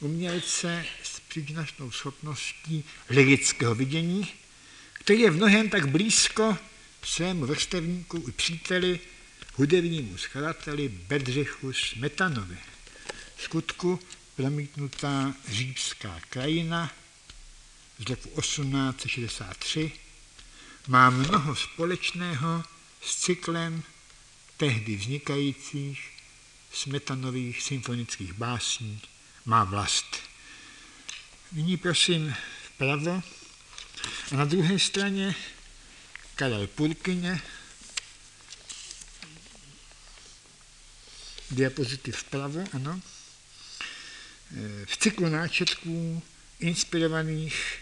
umělce 0.00 0.84
příznačnou 1.32 1.90
schopností 1.90 2.84
lirického 3.10 3.74
vidění, 3.74 4.32
který 4.92 5.20
je 5.20 5.30
v 5.30 5.36
mnohem 5.36 5.70
tak 5.70 5.88
blízko 5.88 6.58
svému 7.02 7.46
vrstevníku 7.46 8.24
i 8.28 8.32
příteli, 8.32 9.00
hudebnímu 9.54 10.18
skladateli 10.18 10.88
Bedřichu 10.88 11.72
Smetanovi. 11.72 12.58
Skutku 13.38 14.00
promítnutá 14.36 15.34
římská 15.48 16.20
krajina 16.30 16.92
z 17.98 18.10
roku 18.10 18.40
1863 18.40 19.92
má 20.88 21.10
mnoho 21.10 21.56
společného 21.56 22.64
s 23.02 23.16
cyklem 23.16 23.82
tehdy 24.56 24.96
vznikajících 24.96 26.10
smetanových 26.72 27.62
symfonických 27.62 28.32
básní 28.32 29.00
Má 29.44 29.64
vlast. 29.64 30.31
Nyní 31.52 31.76
prosím 31.76 32.34
vpravo 32.66 33.22
a 34.32 34.36
na 34.36 34.44
druhé 34.44 34.78
straně 34.78 35.34
Karel 36.34 36.66
Purkyně, 36.66 37.40
diapozitiv 41.50 42.16
vpravo, 42.16 42.64
ano, 42.72 43.00
v 44.84 44.96
cyklu 44.96 45.28
náčetků 45.28 46.22
inspirovaných 46.60 47.78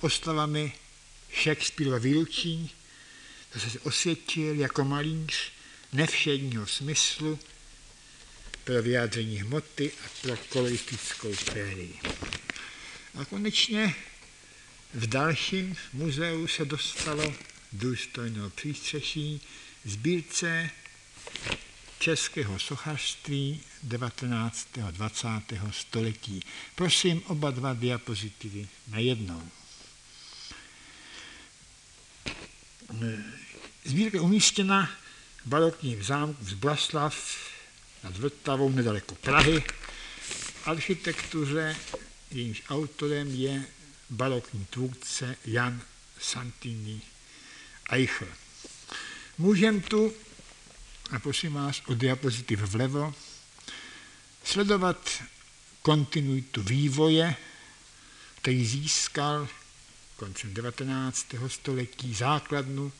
oslavami 0.00 0.72
Shakespeareova 1.42 1.98
výročí, 1.98 2.74
to 3.52 3.60
se 3.60 3.80
osvědčil 3.80 4.54
jako 4.54 4.84
malíř 4.84 5.52
nevšedního 5.92 6.66
smyslu 6.66 7.38
pro 8.64 8.82
vyjádření 8.82 9.36
hmoty 9.36 9.92
a 10.04 10.08
pro 10.22 10.36
koloristickou 10.36 11.32
férii. 11.32 12.00
A 13.16 13.24
konečně 13.24 13.94
v 14.94 15.06
dalším 15.06 15.76
muzeu 15.92 16.46
se 16.46 16.64
dostalo 16.64 17.34
důstojného 17.72 18.50
přístřeší 18.50 19.40
sbírce 19.84 20.70
českého 21.98 22.58
sochařství 22.58 23.60
19. 23.82 24.68
a 24.86 24.90
20. 24.90 25.28
století. 25.70 26.40
Prosím 26.74 27.22
oba 27.26 27.50
dva 27.50 27.74
diapozitivy 27.74 28.68
na 28.88 28.98
jednou. 28.98 29.48
Sbírka 33.84 34.22
umístěna 34.22 34.90
v 35.44 35.48
barokním 35.48 36.02
zámku 36.02 36.44
z 36.44 36.52
Blaslav 36.52 37.36
nad 38.04 38.16
Vltavou 38.16 38.70
nedaleko 38.70 39.14
Prahy. 39.14 39.64
Architektuře 40.64 41.76
jejímž 42.30 42.62
autorem 42.68 43.34
je 43.34 43.64
barokní 44.10 44.66
tvůrce 44.70 45.36
Jan 45.44 45.82
Santini 46.20 47.00
Eichel. 47.90 48.28
Můžeme 49.38 49.80
tu, 49.80 50.12
a 51.10 51.18
prosím 51.18 51.52
vás 51.52 51.82
o 51.86 51.94
diapozitiv 51.94 52.60
vlevo, 52.60 53.14
sledovat 54.44 55.22
kontinuitu 55.82 56.62
vývoje, 56.62 57.36
který 58.36 58.66
získal 58.66 59.48
koncem 60.16 60.54
19. 60.54 61.26
století 61.46 62.14
základnu 62.14 62.92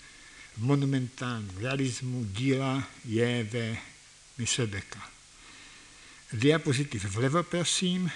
v 0.57 0.59
monumentálním 0.59 1.59
realismu 1.59 2.25
díla 2.25 2.89
J.V. 3.05 3.77
Myslbeka. 4.39 5.11
Diapozitiv 6.33 7.05
vlevo, 7.05 7.43
prosím, 7.43 8.11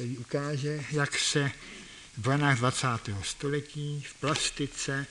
který 0.00 0.18
ukáže, 0.18 0.84
jak 0.90 1.18
se 1.18 1.50
v 2.16 2.28
ranách 2.28 2.58
20. 2.58 2.86
století 3.22 4.04
v 4.08 4.14
plastice 4.14 5.06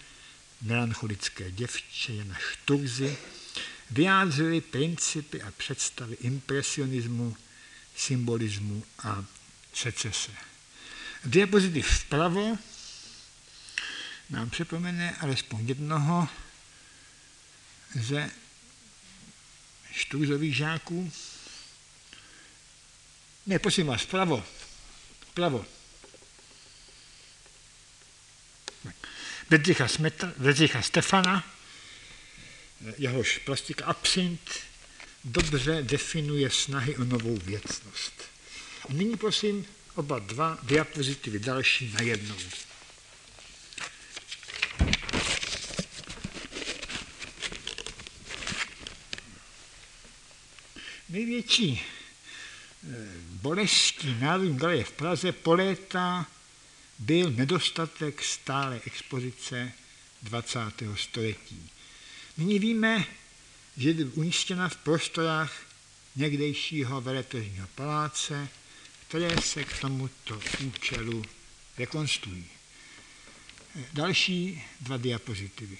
melancholické 0.61 1.51
děvče 1.51 2.13
Jana 2.13 2.37
Šturzy 2.51 3.17
vyjádřily 3.91 4.61
principy 4.61 5.41
a 5.41 5.51
představy 5.51 6.17
impresionismu, 6.21 7.37
symbolismu 7.95 8.83
a 9.03 9.25
secese. 9.73 10.31
Diapozitiv 11.25 11.87
vpravo 11.87 12.57
nám 14.29 14.49
připomene 14.49 15.15
alespoň 15.15 15.67
jednoho 15.67 16.27
ze 17.95 18.31
Šturzových 19.91 20.55
žáků. 20.55 21.11
Ne, 23.45 23.59
prosím 23.59 23.87
vás, 23.87 24.01
vpravo. 24.01 24.58
Vpravo. 25.39 25.65
Bedřicha, 29.49 29.87
Smeta, 29.87 30.33
Bedřicha 30.37 30.81
Stefana, 30.81 31.53
jehož 32.97 33.37
plastika 33.37 33.85
absint 33.85 34.51
dobře 35.23 35.81
definuje 35.81 36.49
snahy 36.49 36.97
o 36.97 37.03
novou 37.03 37.37
věcnost. 37.37 38.13
A 38.89 38.93
nyní 38.93 39.17
prosím 39.17 39.65
oba 39.95 40.19
dva 40.19 40.57
diapozitivy 40.63 41.39
další 41.39 41.91
najednou. 41.93 42.37
Největší 51.09 51.81
eh, 52.83 52.95
bolestí 53.41 54.15
Národní 54.19 54.57
galerie 54.57 54.83
v 54.83 54.91
Praze 54.91 55.31
po 55.31 55.53
léta 55.53 56.27
byl 56.99 57.31
nedostatek 57.31 58.23
stále 58.23 58.81
expozice 58.85 59.71
20. 60.23 60.59
století. 60.95 61.69
Nyní 62.37 62.59
víme, 62.59 63.05
že 63.77 63.89
je 63.89 64.05
umístěna 64.05 64.69
v 64.69 64.77
prostorách 64.77 65.53
někdejšího 66.15 67.01
veletržního 67.01 67.67
paláce, 67.75 68.47
které 69.07 69.41
se 69.41 69.63
k 69.63 69.79
tomuto 69.79 70.39
účelu 70.67 71.23
rekonstruují. 71.77 72.45
Další 73.93 74.63
dva 74.81 74.97
diapozitivy. 74.97 75.77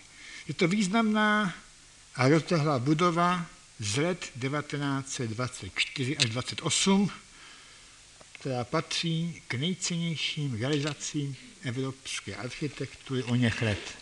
Je 0.47 0.53
to 0.53 0.67
významná 0.67 1.55
a 2.15 2.27
roztehlá 2.27 2.79
budova 2.79 3.45
z 3.79 3.97
let 3.97 4.19
1924 4.19 6.17
až 6.17 6.25
28, 6.25 7.11
která 8.31 8.63
patří 8.63 9.41
k 9.47 9.53
nejcennějším 9.53 10.55
realizacím 10.55 11.35
evropské 11.63 12.35
architektury 12.35 13.23
o 13.23 13.35
něch 13.35 13.61
let. 13.61 13.97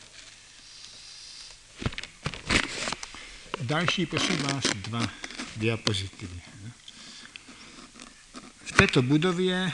Další, 3.62 4.06
prosím 4.06 4.38
vás, 4.38 4.64
dva 4.76 5.10
diapozitivy. 5.58 6.42
V 8.66 8.72
této 8.72 9.02
budově 9.02 9.72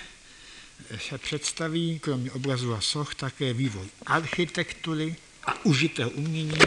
se 1.09 1.17
představí 1.17 1.99
kromě 1.99 2.31
obrazu 2.31 2.73
a 2.73 2.81
soch 2.81 3.15
také 3.15 3.53
vývoj 3.53 3.87
architektury 4.05 5.15
a 5.43 5.65
užitého 5.65 6.09
umění 6.09 6.57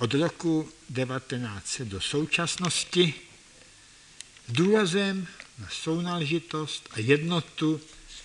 od 0.00 0.14
roku 0.14 0.68
1900 0.94 1.88
do 1.88 2.00
současnosti 2.00 3.14
s 4.48 4.52
důrazem 4.52 5.26
na 5.58 5.68
sounáležitost 5.70 6.88
a 6.92 7.00
jednotu 7.00 7.80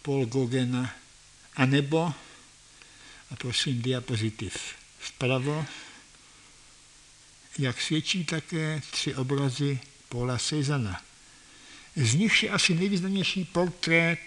Paul 0.03 0.27
Gogena, 0.27 0.95
anebo, 1.57 2.15
a 3.31 3.37
prosím 3.39 3.83
diapozitiv 3.83 4.57
vpravo, 4.99 5.67
jak 7.59 7.81
svědčí 7.81 8.25
také 8.25 8.83
tři 8.91 9.15
obrazy 9.15 9.81
Paula 10.09 10.39
Cezana. 10.39 11.03
Z 11.97 12.15
nich 12.15 12.43
je 12.43 12.51
asi 12.51 12.75
nejvýznamnější 12.75 13.45
portrét 13.45 14.19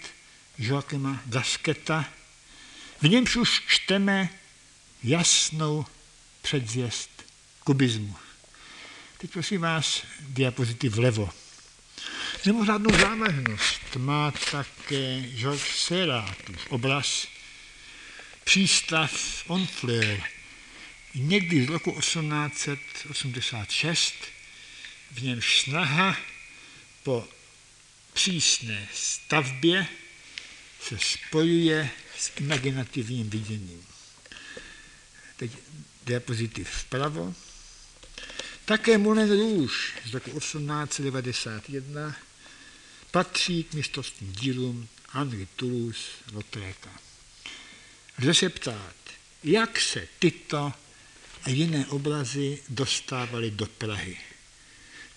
Joachima 0.58 1.20
Gasketa, 1.26 2.08
v 3.02 3.08
němž 3.08 3.36
už 3.36 3.62
čteme 3.66 4.28
jasnou 5.02 5.86
předzvěst 6.42 7.24
kubismu. 7.64 8.16
Teď 9.18 9.30
prosím 9.30 9.60
vás 9.60 10.02
diapozitiv 10.20 10.94
vlevo. 10.94 11.30
Mimořádnou 12.46 12.98
závažnost 12.98 13.96
má 13.96 14.30
také 14.30 15.20
Georges 15.20 15.62
Serratův 15.62 16.66
obraz 16.68 17.26
Přístav 18.44 19.12
Onfleur, 19.46 20.20
někdy 21.20 21.66
z 21.66 21.68
roku 21.68 22.00
1886, 22.00 24.14
v 25.10 25.22
němž 25.22 25.60
snaha 25.60 26.16
po 27.02 27.28
přísné 28.12 28.88
stavbě 28.94 29.86
se 30.80 30.98
spojuje 30.98 31.90
s 32.18 32.32
imaginativním 32.36 33.30
viděním. 33.30 33.86
Teď 35.36 35.50
diapozitiv 36.04 36.70
vpravo. 36.70 37.34
Také 38.64 38.98
Moulin 38.98 39.28
Rouge 39.28 39.74
z 40.04 40.14
roku 40.14 40.40
1891 40.40 42.16
patří 43.10 43.64
k 43.64 43.74
mistrovským 43.74 44.32
dílům 44.32 44.88
Henri 45.08 45.48
Toulouse-Lautréka. 45.56 46.90
Lze 48.18 48.34
se 48.34 48.48
ptát, 48.48 48.94
jak 49.44 49.80
se 49.80 50.08
tyto 50.18 50.72
jiné 51.50 51.86
obrazy 51.86 52.62
dostávaly 52.68 53.50
do 53.50 53.66
Prahy. 53.66 54.16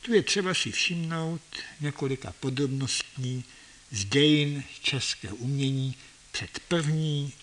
Tu 0.02 0.14
je 0.14 0.24
třeba 0.24 0.54
si 0.54 0.72
všimnout 0.72 1.42
několika 1.82 2.34
podrobností 2.40 3.44
z 3.92 4.06
dějin 4.06 4.64
českého 4.82 5.36
umění 5.36 5.96
před 6.32 6.60
první 6.68 7.34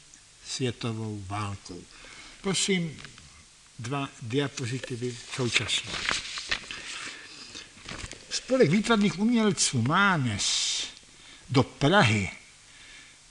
světovou 0.46 1.24
válkou. 1.26 1.82
Prosím, 2.40 3.00
dva 3.78 4.08
diapozitivy 4.22 5.16
současně. 5.36 5.90
Spolek 8.30 8.70
výtvarných 8.70 9.18
umělců 9.18 9.82
Mánes 9.82 10.82
do 11.50 11.62
Prahy, 11.62 12.30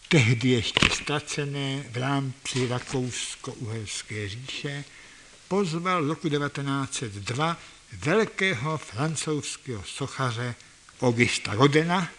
tehdy 0.10 0.50
ještě 0.50 0.90
ztracené 0.94 1.84
v 1.90 1.98
rámci 1.98 2.68
Rakousko-Uherské 2.68 4.30
říše, 4.30 4.84
pozval 5.56 6.08
roku 6.08 6.30
1902 6.30 7.58
velkého 7.94 8.78
francouzského 8.78 9.84
sochaře 9.84 10.56
Augusta 11.02 11.54
Rodena, 11.54 12.12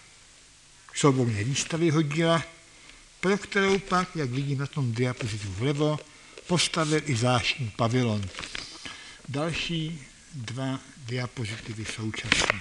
souborné 0.94 1.44
výstavy 1.44 1.90
hodila, 1.90 2.42
pro 3.20 3.38
kterou 3.38 3.78
pak, 3.78 4.16
jak 4.16 4.30
vidím 4.30 4.58
na 4.58 4.66
tom 4.66 4.92
diapozitu 4.92 5.48
vlevo, 5.48 5.98
postavil 6.46 7.00
i 7.04 7.16
zvláštní 7.16 7.72
pavilon. 7.76 8.22
Další 9.28 10.00
dva 10.34 10.80
diapozitivy 10.96 11.84
současně. 11.84 12.60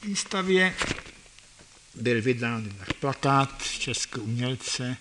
V 0.00 0.04
výstavě 0.04 0.74
byl 1.94 2.22
vydán 2.22 2.76
plakát 3.00 3.62
českého 3.62 4.24
umělce 4.24 4.96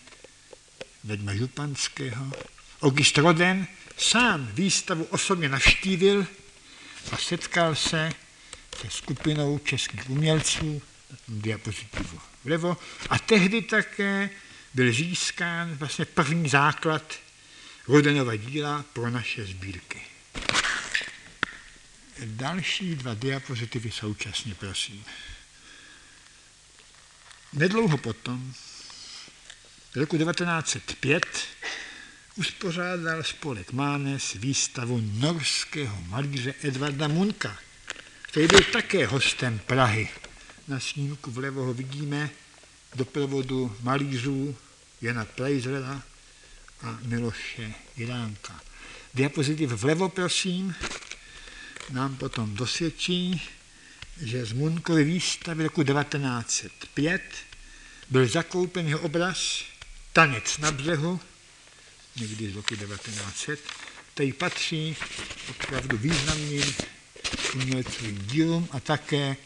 Vedma 1.03 1.35
Županského. 1.35 2.31
August 2.81 3.17
Roden 3.17 3.67
sám 3.97 4.49
výstavu 4.53 5.03
osobně 5.03 5.49
navštívil 5.49 6.27
a 7.11 7.17
setkal 7.17 7.75
se 7.75 8.11
se 8.81 8.89
skupinou 8.89 9.59
českých 9.59 10.09
umělců 10.09 10.81
diapozitivu 11.27 12.19
vlevo 12.43 12.77
a 13.09 13.19
tehdy 13.19 13.61
také 13.61 14.29
byl 14.73 14.93
získán 14.93 15.75
vlastně 15.75 16.05
první 16.05 16.49
základ 16.49 17.15
Rodenova 17.87 18.35
díla 18.35 18.85
pro 18.93 19.09
naše 19.09 19.45
sbírky. 19.45 20.01
Další 22.25 22.95
dva 22.95 23.13
diapozitivy 23.13 23.91
současně, 23.91 24.55
prosím. 24.55 25.05
Nedlouho 27.53 27.97
potom, 27.97 28.53
v 29.91 29.95
roku 29.95 30.17
1905, 30.17 31.25
uspořádal 32.35 33.23
spolek 33.23 33.71
Mánes 33.71 34.33
výstavu 34.33 35.01
norského 35.13 36.01
malíře 36.01 36.53
Edvarda 36.63 37.07
Munka, 37.07 37.57
který 38.21 38.47
byl 38.47 38.61
také 38.71 39.05
hostem 39.07 39.59
Prahy. 39.59 40.09
Na 40.67 40.79
snímku 40.79 41.31
vlevo 41.31 41.63
ho 41.63 41.73
vidíme 41.73 42.29
doprovodu 42.95 43.75
malířů 43.81 44.55
Jana 45.01 45.25
Plejzera 45.25 46.03
a 46.81 46.99
Miloše 47.01 47.73
Jiránka. 47.97 48.61
Diapozitiv 49.13 49.69
vlevo, 49.69 50.09
prosím, 50.09 50.75
nám 51.89 52.15
potom 52.15 52.55
dosvědčí, 52.55 53.41
že 54.21 54.45
z 54.45 54.53
Munkovy 54.53 55.03
výstavy 55.03 55.63
roku 55.63 55.83
1905 55.83 57.21
byl 58.09 58.27
zakoupen 58.27 58.87
jeho 58.87 58.99
obraz 58.99 59.63
Tanec 60.13 60.57
na 60.57 60.71
břehu, 60.71 61.19
někdy 62.15 62.52
z 62.52 62.56
roku 62.56 62.76
1900, 62.76 63.60
který 64.13 64.34
patří 64.34 64.95
opravdu 65.50 65.97
významným 65.97 66.76
uměleckým 67.54 68.17
dílům 68.26 68.67
a 68.71 68.80
také, 68.80 69.38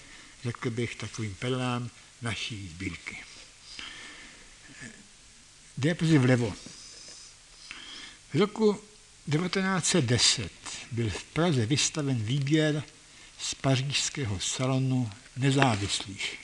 řekl 0.43 0.69
bych, 0.69 0.95
takovým 0.95 1.35
perlám 1.35 1.89
naší 2.21 2.67
sbírky. 2.67 3.17
Diapozitiv 5.77 6.21
vlevo. 6.21 6.53
V 8.33 8.35
roku 8.39 8.73
1910 9.31 10.51
byl 10.91 11.09
v 11.09 11.23
Praze 11.23 11.65
vystaven 11.65 12.23
výběr 12.23 12.83
z 13.39 13.55
pařížského 13.55 14.39
salonu 14.39 15.11
nezávislých, 15.37 16.39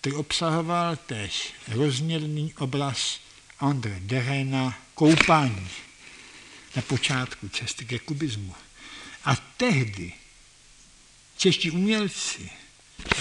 který 0.00 0.16
obsahoval 0.16 0.96
též 0.96 1.52
rozměrný 1.68 2.54
obraz 2.54 3.20
André 3.62 4.00
Derena 4.00 4.78
Koupání 4.94 5.68
na 6.76 6.82
počátku 6.82 7.48
cesty 7.48 7.84
ke 7.84 7.98
kubismu. 7.98 8.54
A 9.24 9.36
tehdy 9.36 10.12
čeští 11.36 11.70
umělci 11.70 12.50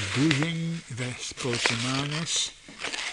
združení 0.10 0.82
ve 0.90 1.16
spolku 1.22 1.74
Mánes 1.84 2.52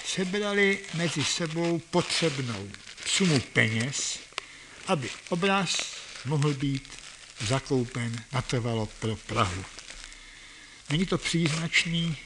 sebrali 0.07 0.79
mezi 0.95 1.25
sebou 1.25 1.79
potřebnou 1.79 2.71
sumu 3.07 3.41
peněz, 3.41 4.19
aby 4.87 5.11
obraz 5.29 5.97
mohl 6.25 6.55
být 6.55 6.89
zakoupen 7.41 8.25
natrvalo 8.33 8.87
pro 8.87 9.17
Prahu. 9.17 9.65
Není 10.91 11.07
to 11.07 11.19
příznačný, 11.19 12.17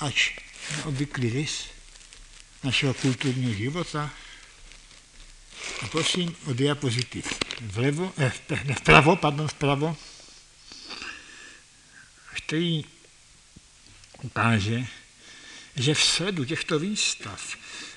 až 0.00 0.38
neobvyklý 0.76 1.30
rys 1.30 1.71
našeho 2.64 2.94
kulturního 2.94 3.52
života? 3.52 4.10
A 5.82 5.88
prosím 5.88 6.36
o 6.46 6.52
diapozitiv. 6.52 7.26
Vlevo, 7.60 8.12
eh, 8.18 8.32
vpravo, 8.74 9.16
pardon, 9.16 9.48
vpravo, 9.48 9.96
který 12.34 12.84
ukáže, 14.22 14.86
že 15.76 15.94
v 15.94 16.02
sledu 16.02 16.44
těchto 16.44 16.78
výstav 16.78 17.56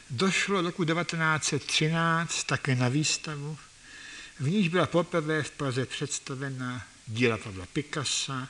došlo 0.10 0.62
roku 0.62 0.86
1913 0.86 2.43
také 2.43 2.75
na 2.75 2.89
výstavu, 2.89 3.58
v 4.39 4.49
níž 4.49 4.67
byla 4.67 4.86
poprvé 4.86 5.43
v 5.43 5.51
Praze 5.51 5.86
představena 5.86 6.88
díla 7.08 7.38
Pavla 7.38 7.65
Picassa, 7.65 8.49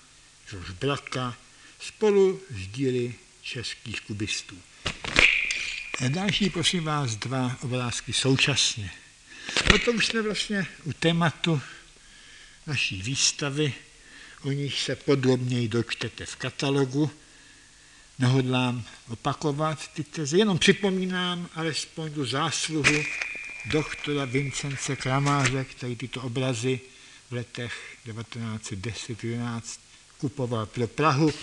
George 0.49 0.71
Braka, 0.71 1.37
spolu 1.79 2.41
s 2.49 2.67
díly 2.67 3.15
českých 3.41 4.01
kubistů. 4.01 4.61
Další, 5.99 6.49
prosím 6.49 6.83
vás, 6.83 7.15
dva 7.15 7.57
obrázky 7.61 8.13
současně. 8.13 8.91
O 9.75 9.77
tom 9.77 10.01
jsme 10.01 10.21
vlastně 10.21 10.67
u 10.83 10.93
tématu 10.93 11.61
naší 12.67 13.01
výstavy, 13.01 13.73
o 14.41 14.51
nich 14.51 14.81
se 14.81 14.95
podrobněji 14.95 15.67
dočtete 15.67 16.25
v 16.25 16.35
katalogu, 16.35 17.11
nehodlám 18.19 18.83
opakovat 19.09 19.87
ty 19.87 20.03
teze, 20.03 20.37
jenom 20.37 20.57
připomínám 20.57 21.49
alespoň 21.53 22.13
tu 22.13 22.25
zásluhu 22.25 23.03
doktora 23.65 24.25
Vincence 24.25 24.95
Kramáře, 24.95 25.63
který 25.63 25.95
tyto 25.95 26.21
obrazy 26.21 26.79
v 27.29 27.33
letech 27.33 27.97
1910-11 28.07 29.61
kupoval 30.17 30.65
pro 30.65 30.87
Prahu. 30.87 31.33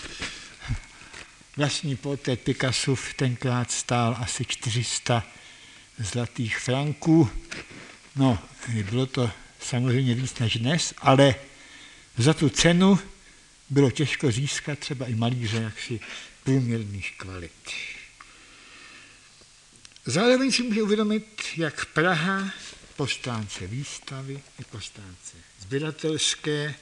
Vlastní 1.57 1.95
portrét 1.95 2.41
Picasso 2.41 2.95
tenkrát 3.15 3.71
stál 3.71 4.17
asi 4.19 4.45
400 4.45 5.23
zlatých 5.97 6.57
franků. 6.57 7.29
No, 8.15 8.39
bylo 8.91 9.05
to 9.05 9.31
samozřejmě 9.59 10.15
víc 10.15 10.39
než 10.39 10.57
dnes, 10.57 10.93
ale 10.97 11.35
za 12.17 12.33
tu 12.33 12.49
cenu 12.49 12.99
bylo 13.69 13.91
těžko 13.91 14.31
získat 14.31 14.79
třeba 14.79 15.07
i 15.07 15.15
malíře 15.15 15.57
jaksi 15.57 15.99
průměrných 16.43 17.13
kvalit. 17.17 17.71
Zároveň 20.05 20.51
si 20.51 20.63
může 20.63 20.83
uvědomit, 20.83 21.41
jak 21.57 21.85
Praha 21.85 22.53
po 22.95 23.07
stránce 23.07 23.67
výstavy 23.67 24.41
i 24.59 24.63
po 24.63 24.81
stránce 24.81 25.37
sběratelské 25.59 26.75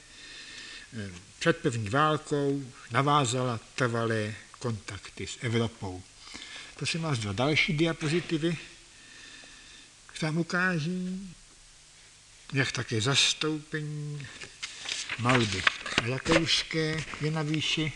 eh, 0.93 1.12
před 1.39 1.57
první 1.57 1.89
válkou 1.89 2.63
navázala 2.91 3.60
trvalé 3.75 4.34
kontakty 4.62 5.28
s 5.28 5.38
Evropou. 5.41 6.04
Prosím 6.76 7.02
vás 7.02 7.19
dva 7.19 7.34
další 7.34 7.74
diapozitivy, 7.74 8.58
které 10.08 10.32
ukáží, 10.32 11.34
jak 12.54 12.71
také 12.71 13.02
zastoupení 13.02 14.28
malby 15.19 15.63
rakouské 16.06 17.04
je 17.21 17.32
na 17.32 17.41
výši 17.41 17.93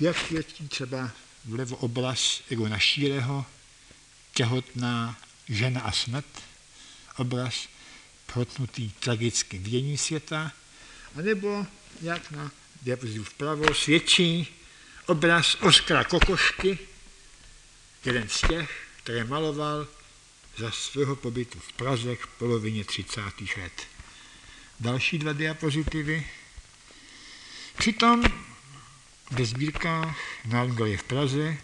jak 0.00 0.32
je 0.32 0.42
třeba 0.42 1.10
vlevo 1.44 1.76
obraz 1.76 2.42
Igona 2.50 2.78
Šíreho, 2.78 3.46
těhotná 4.34 5.18
žena 5.48 5.80
a 5.80 5.92
smrt, 5.92 6.42
obraz 7.16 7.68
protnutý 8.26 8.90
tragickým 8.90 9.62
vidění 9.62 9.98
světa, 9.98 10.52
anebo 11.16 11.66
jak 12.02 12.30
na 12.30 12.50
diapozitivu 12.82 13.24
vpravo 13.24 13.74
svědčí 13.74 14.55
obraz 15.06 15.56
Oskara 15.60 16.04
Kokošky, 16.04 16.78
jeden 18.04 18.28
z 18.28 18.40
těch, 18.40 18.86
které 19.02 19.24
maloval 19.24 19.86
za 20.56 20.70
svého 20.70 21.16
pobytu 21.16 21.58
v 21.58 21.72
Praze 21.72 22.14
v 22.14 22.26
polovině 22.26 22.84
30. 22.84 23.20
let. 23.56 23.86
Další 24.80 25.18
dva 25.18 25.32
diapozitivy. 25.32 26.26
Přitom 27.78 28.22
ve 29.30 29.44
sbírkách 29.44 30.16
Národní 30.44 30.96
v 30.96 31.02
Praze 31.02 31.56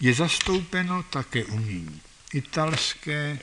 je 0.00 0.14
zastoupeno 0.14 1.02
také 1.02 1.44
umění 1.44 2.00
italské, 2.32 3.38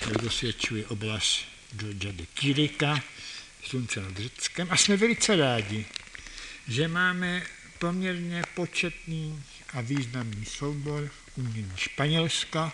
jak 0.00 0.22
dosvědčuje 0.22 0.86
obraz 0.86 1.44
Georgia 1.72 2.12
de 2.12 2.26
Kirika, 2.26 3.02
Slunce 3.64 4.00
nad 4.00 4.16
Řeckem. 4.16 4.68
A 4.70 4.76
jsme 4.76 4.96
velice 4.96 5.36
rádi, 5.36 5.86
že 6.68 6.88
máme 6.88 7.46
poměrně 7.78 8.42
početný 8.54 9.42
a 9.72 9.80
významný 9.80 10.44
soubor 10.44 11.10
umění 11.36 11.72
Španělska, 11.76 12.72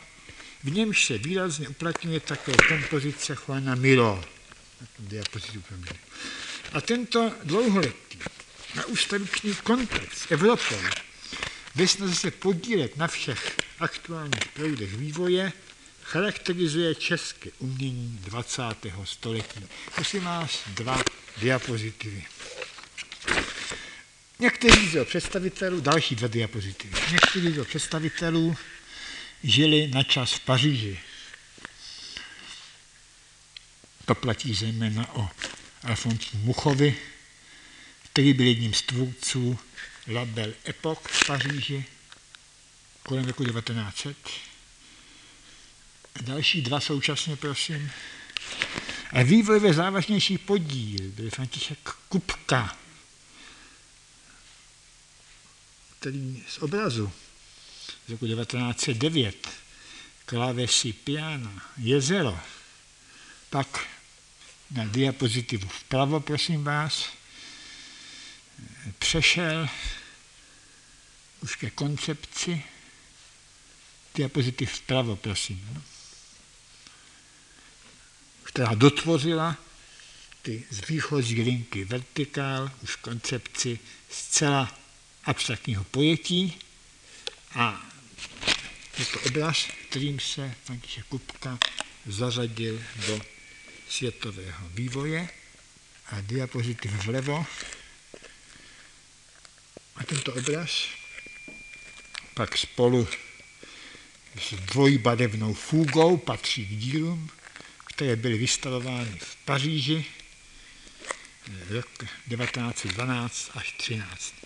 v 0.64 0.71
němž 0.71 1.05
se 1.05 1.19
výrazně 1.19 1.69
uplatňuje 1.69 2.21
také 2.21 2.53
kompozice 2.69 3.37
Juana 3.47 3.75
Miro. 3.75 4.25
A 6.73 6.81
tento 6.81 7.33
dlouholetý 7.45 8.19
na 8.75 8.85
ustaviční 8.85 9.55
kontext 9.55 10.19
s 10.19 10.31
Evropou, 10.31 10.77
ve 11.75 11.88
snaze 11.88 12.14
se 12.14 12.31
podílet 12.31 12.97
na 12.97 13.07
všech 13.07 13.57
aktuálních 13.81 14.49
proudech 14.55 14.97
vývoje, 14.97 15.53
charakterizuje 16.03 16.95
české 16.95 17.51
umění 17.59 18.19
20. 18.23 18.62
století. 19.05 19.67
Prosím 19.95 20.25
vás 20.25 20.62
dva 20.75 21.03
diapozitivy. 21.37 22.25
Někteří 24.38 24.88
z 24.88 25.05
představitelů, 25.05 25.81
další 25.81 26.14
dva 26.14 26.29
diapozitivy, 26.29 27.01
někteří 27.12 27.55
z 27.55 27.64
představitelů 27.64 28.57
žili 29.44 29.88
na 29.88 30.03
čas 30.03 30.33
v 30.33 30.40
Paříži. 30.40 31.01
To 34.05 34.14
platí 34.14 34.55
zejména 34.55 35.14
o 35.14 35.29
Alfonsu 35.83 36.37
Muchovi, 36.37 36.97
který 38.05 38.33
byl 38.33 38.47
jedním 38.47 38.75
z 38.75 38.83
tvůrců 38.83 39.59
label 40.07 40.55
Epoch 40.68 41.01
v 41.09 41.27
Paříži 41.27 41.85
kolem 43.03 43.25
roku 43.25 43.44
1900. 43.44 44.16
Další 46.20 46.62
dva 46.62 46.81
současně, 46.81 47.37
prosím. 47.37 47.90
A 49.12 49.23
vývojově 49.23 49.75
závažnější 49.75 50.38
podíl 50.38 50.99
byl 51.03 51.31
František 51.31 51.79
Kupka, 52.09 52.77
který 56.05 56.45
z 56.49 56.59
obrazu 56.59 57.12
z 58.07 58.11
roku 58.11 58.27
1909 58.27 59.49
klávesy 60.27 60.93
piana, 60.93 61.73
jezero, 61.77 62.40
pak 63.51 63.87
na 64.71 64.85
diapozitivu 64.85 65.69
vpravo, 65.69 66.21
prosím 66.21 66.64
vás, 66.64 67.09
přešel 68.99 69.69
už 71.43 71.57
ke 71.57 71.71
koncepci, 71.71 72.62
diapozitiv 74.14 74.73
vpravo, 74.73 75.17
prosím, 75.17 75.69
no, 75.75 75.83
která 78.43 78.75
dotvořila 78.75 79.57
ty 80.43 80.64
z 80.71 80.88
výchozí 80.88 81.43
linky 81.43 81.85
vertikál, 81.85 82.71
už 82.83 82.97
koncepci 82.97 83.79
zcela 84.11 84.84
abstraktního 85.27 85.85
pojetí 85.85 86.59
a 87.55 87.91
je 88.99 89.05
to 89.05 89.21
obraz, 89.21 89.67
kterým 89.89 90.21
se 90.21 90.55
František 90.65 91.05
Kupka 91.05 91.59
zařadil 92.07 92.83
do 93.07 93.21
světového 93.89 94.69
vývoje 94.69 95.29
a 96.07 96.21
diapozitiv 96.21 96.93
vlevo. 96.93 97.47
A 99.97 100.05
tento 100.05 100.35
obraz 100.35 100.89
pak 102.35 102.59
spolu 102.59 103.09
s 104.41 104.55
dvojbarevnou 104.55 105.55
fúgou 105.55 106.17
patří 106.17 106.67
k 106.67 106.79
dílům, 106.79 107.31
které 107.87 108.17
byly 108.17 108.39
vystavovány 108.39 109.19
v 109.19 109.37
Paříži 109.37 110.05
rok 111.71 111.87
1912 112.29 113.51
až 113.55 113.73
13. 113.73 114.44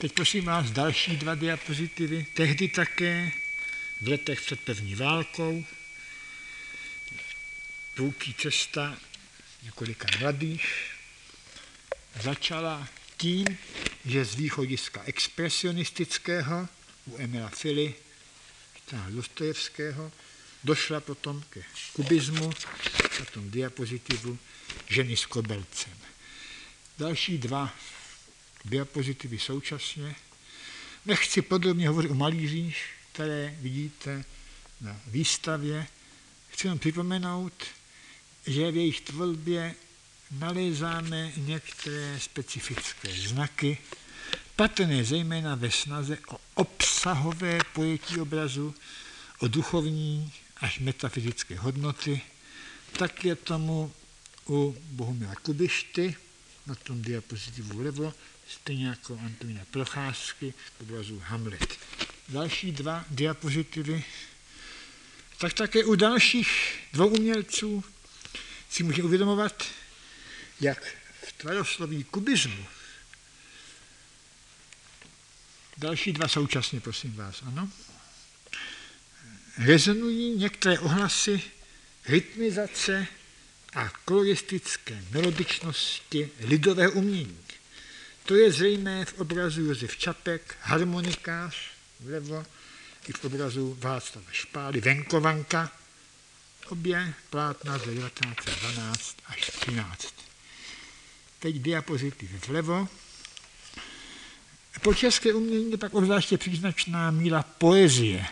Teď 0.00 0.12
prosím 0.12 0.44
vás 0.44 0.70
další 0.70 1.16
dva 1.16 1.34
diapozitivy. 1.34 2.26
Tehdy 2.34 2.68
také 2.68 3.32
v 4.00 4.08
letech 4.08 4.40
před 4.40 4.60
první 4.60 4.94
válkou 4.94 5.64
průký 7.94 8.34
cesta 8.34 8.98
několika 9.62 10.06
mladých 10.20 10.94
začala 12.22 12.88
tím, 13.16 13.58
že 14.06 14.24
z 14.24 14.34
východiska 14.34 15.02
expresionistického 15.04 16.68
u 17.06 17.16
Emila 17.18 17.48
Fili, 17.48 17.94
Dostojevského, 19.08 20.12
došla 20.64 21.00
potom 21.00 21.42
ke 21.50 21.62
kubismu 21.92 22.50
na 23.18 23.24
tom 23.24 23.50
diapozitivu 23.50 24.38
ženy 24.88 25.16
s 25.16 25.26
kobelcem. 25.26 25.98
Další 26.98 27.38
dva 27.38 27.74
diapozitivy 28.64 29.38
současně. 29.38 30.14
Nechci 31.06 31.42
podrobně 31.42 31.88
hovořit 31.88 32.10
o 32.10 32.14
malířích, 32.14 32.84
které 33.12 33.56
vidíte 33.60 34.24
na 34.80 35.00
výstavě. 35.06 35.86
Chci 36.48 36.68
vám 36.68 36.78
připomenout, 36.78 37.52
že 38.46 38.70
v 38.70 38.76
jejich 38.76 39.00
tvorbě 39.00 39.74
nalézáme 40.30 41.32
některé 41.36 42.20
specifické 42.20 43.12
znaky, 43.12 43.78
patrné 44.56 45.04
zejména 45.04 45.54
ve 45.54 45.70
snaze 45.70 46.18
o 46.28 46.38
obsahové 46.54 47.58
pojetí 47.72 48.20
obrazu, 48.20 48.74
o 49.38 49.48
duchovní 49.48 50.32
až 50.56 50.78
metafyzické 50.78 51.58
hodnoty. 51.58 52.20
Tak 52.92 53.24
je 53.24 53.36
tomu 53.36 53.92
u 54.48 54.76
Bohumila 54.90 55.34
Kubišty, 55.34 56.16
na 56.66 56.74
tom 56.74 57.02
diapozitivu 57.02 57.78
vlevo, 57.78 58.14
stejně 58.50 58.86
jako 58.86 59.20
Antonína 59.24 59.64
Procházky 59.70 60.54
k 60.78 60.80
obrazu 60.80 61.22
Hamlet. 61.24 61.78
Další 62.28 62.72
dva 62.72 63.04
diapozitivy, 63.10 64.04
tak 65.38 65.52
také 65.52 65.84
u 65.84 65.94
dalších 65.94 66.78
dvou 66.92 67.08
umělců 67.08 67.84
si 68.70 68.82
může 68.82 69.02
uvědomovat, 69.02 69.64
jak 70.60 70.96
v 71.28 71.32
tvarosloví 71.32 72.04
kubismu. 72.04 72.66
Další 75.78 76.12
dva 76.12 76.28
současně, 76.28 76.80
prosím 76.80 77.14
vás, 77.14 77.42
ano, 77.42 77.70
rezonují 79.58 80.36
některé 80.38 80.78
ohlasy 80.78 81.42
rytmizace 82.08 83.06
a 83.74 83.88
koloristické 83.88 85.04
melodičnosti 85.10 86.30
lidového 86.40 86.92
umění. 86.92 87.38
To 88.24 88.34
je 88.34 88.52
zřejmé 88.52 89.04
v 89.04 89.20
obrazu 89.20 89.64
Josef 89.64 89.96
Čapek, 89.96 90.56
harmonikář, 90.62 91.56
vlevo, 92.00 92.46
i 93.08 93.12
v 93.12 93.24
obrazu 93.24 93.76
Václava 93.80 94.32
Špály, 94.32 94.80
Venkovanka, 94.80 95.72
obě 96.68 97.14
plátna 97.30 97.78
z 97.78 97.82
1912 97.82 99.16
až 99.26 99.40
13. 99.40 100.14
Teď 101.38 101.56
diapozitiv 101.56 102.48
vlevo. 102.48 102.88
Po 104.82 104.94
české 104.94 105.34
umění 105.34 105.70
je 105.70 105.76
pak 105.78 105.94
obzvláště 105.94 106.38
příznačná 106.38 107.10
míra 107.10 107.42
poezie. 107.42 108.26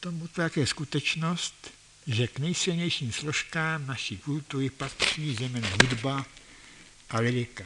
Tomu 0.00 0.28
to 0.28 0.42
je 0.56 0.66
skutečnost, 0.66 1.70
že 2.06 2.26
k 2.26 2.38
nejsilnějším 2.38 3.12
složkám 3.12 3.86
naší 3.86 4.18
kultury 4.18 4.70
patří 4.70 5.34
zejména 5.34 5.68
hudba 5.68 6.26
a 7.10 7.18
lirika. 7.18 7.64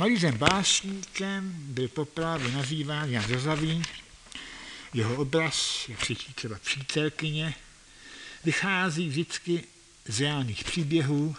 Malířem 0.00 0.38
básníkem 0.38 1.54
byl 1.56 1.88
po 1.88 2.04
právě 2.04 2.52
nazýván 2.52 3.10
Jan 3.10 3.24
Rozavín. 3.24 3.82
Jeho 4.94 5.16
obraz, 5.16 5.88
jak 5.88 6.06
se 6.06 6.14
třeba 6.14 6.58
přítelkyně, 6.58 7.54
vychází 8.44 9.08
vždycky 9.08 9.64
z 10.08 10.20
reálných 10.20 10.64
příběhů, 10.64 11.36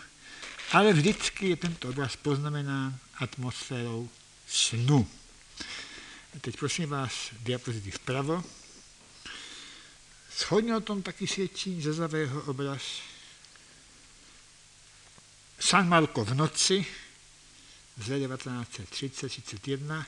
ale 0.72 0.94
vždycky 0.94 1.50
je 1.50 1.56
tento 1.56 1.90
obraz 1.90 2.16
poznamenán 2.16 2.98
atmosférou 3.16 4.10
snu. 4.48 5.08
Teď 6.42 6.58
prosím 6.58 6.90
vás 6.90 7.14
diapozitiv 7.40 7.96
vpravo. 7.96 8.44
Schodně 10.38 10.76
o 10.76 10.82
tom 10.82 11.02
taky 11.02 11.28
svědčí 11.28 11.82
Zazavého 11.82 12.42
obraz 12.42 12.82
San 15.60 15.90
Marco 15.90 16.26
v 16.26 16.34
noci, 16.34 16.86
z 17.98 18.10
1930-31, 18.10 20.06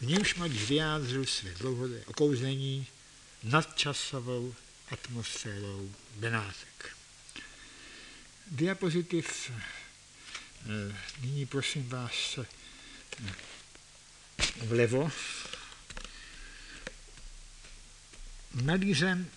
v 0.00 0.06
němž 0.06 0.34
Malíř 0.34 0.68
vyjádřil 0.68 1.26
své 1.26 1.50
dlouhodobé 1.50 2.04
okouzení 2.06 2.86
nadčasovou 3.42 4.54
atmosférou 4.90 5.94
Benátek. 6.16 6.96
Diapozitiv, 8.50 9.50
eh, 9.50 10.96
nyní 11.20 11.46
prosím 11.46 11.88
vás 11.88 12.38
eh, 12.38 12.46
vlevo. 14.62 15.10
Malířem 18.52 19.30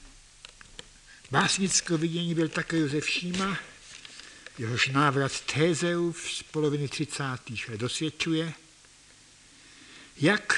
básnického 1.32 1.97
vidění 1.97 2.36
byl 2.36 2.49
také 2.49 2.78
Josef 2.78 3.10
Šíma, 3.10 3.60
jehož 4.58 4.88
návrat 4.88 5.41
Tézeův 5.41 6.32
z 6.32 6.43
poloviny 6.43 6.88
30. 6.88 7.24
let 7.70 7.80
dosvědčuje, 7.80 8.53
jak 10.18 10.53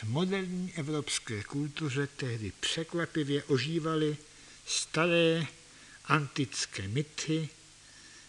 v 0.00 0.04
moderní 0.04 0.72
evropské 0.76 1.42
kultuře 1.42 2.06
tehdy 2.06 2.52
překvapivě 2.60 3.44
ožívaly 3.44 4.16
staré 4.66 5.46
antické 6.04 6.88
myty 6.88 7.48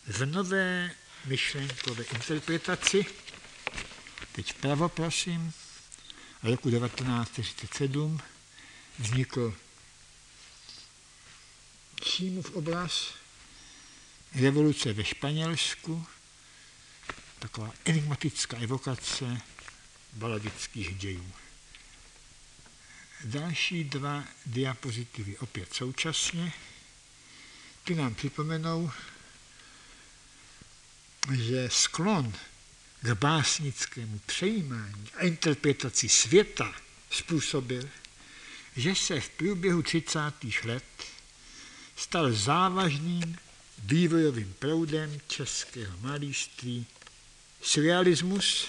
v 0.08 0.26
nové 0.26 0.92
myšlenkové 1.26 2.04
interpretaci. 2.04 3.06
Teď 4.32 4.54
vpravo, 4.54 4.90
prosím. 4.90 5.54
Roku 6.44 6.70
1947 6.70 8.22
vznikl 9.00 9.56
Šímův 12.04 12.56
obraz, 12.56 13.14
revoluce 14.36 14.94
ve 14.94 15.04
Španělsku, 15.04 16.06
taková 17.40 17.74
enigmatická 17.86 18.58
evokace 18.58 19.42
baladických 20.14 20.96
dějů. 20.96 21.32
Další 23.24 23.84
dva 23.84 24.24
diapozitivy 24.46 25.38
opět 25.38 25.74
současně. 25.74 26.54
Ty 27.84 27.96
nám 27.96 28.16
připomenou, 28.16 28.92
že 31.34 31.70
sklon 31.70 32.34
k 33.02 33.14
básnickému 33.14 34.20
přejímání 34.26 35.12
a 35.16 35.22
interpretaci 35.22 36.10
světa 36.10 36.76
způsobil, 37.10 37.90
že 38.76 38.96
se 38.96 39.22
v 39.22 39.30
průběhu 39.30 39.82
30. 39.82 40.20
let 40.64 40.84
stal 41.96 42.34
závažným 42.34 43.38
vývojovým 43.84 44.56
proudem 44.60 45.20
českého 45.28 45.98
malíství 45.98 46.86
surrealismus 47.62 48.68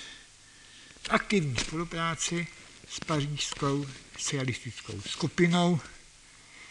v 1.02 1.08
aktivní 1.10 1.56
spolupráci 1.56 2.46
s 2.88 3.00
pařížskou 3.00 3.86
surrealistickou 4.18 5.00
skupinou. 5.00 5.80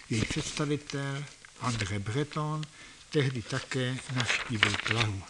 Její 0.09 0.25
představitel 0.25 1.25
André 1.59 1.99
Breton 1.99 2.61
tehdy 3.09 3.41
také 3.41 3.97
navštívil 4.15 4.73
Prahu. 4.87 5.23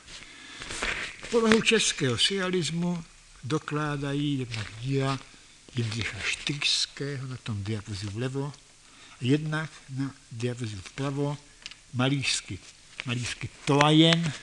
Povahu 1.31 1.61
českého 1.61 2.17
surrealismu 2.17 3.03
dokládají 3.43 4.39
jednak 4.39 4.67
díla 4.81 5.19
Jindřicha 5.75 6.19
Štyrského 6.19 7.27
na 7.27 7.37
tom 7.37 7.63
diapozivu 7.63 8.11
vlevo, 8.11 8.53
jednak 9.21 9.69
na 9.89 10.11
diapozivu 10.31 10.81
vpravo 10.81 11.37
malířsky, 11.93 12.59
malířsky 13.05 13.49
Toajen, 13.65 14.33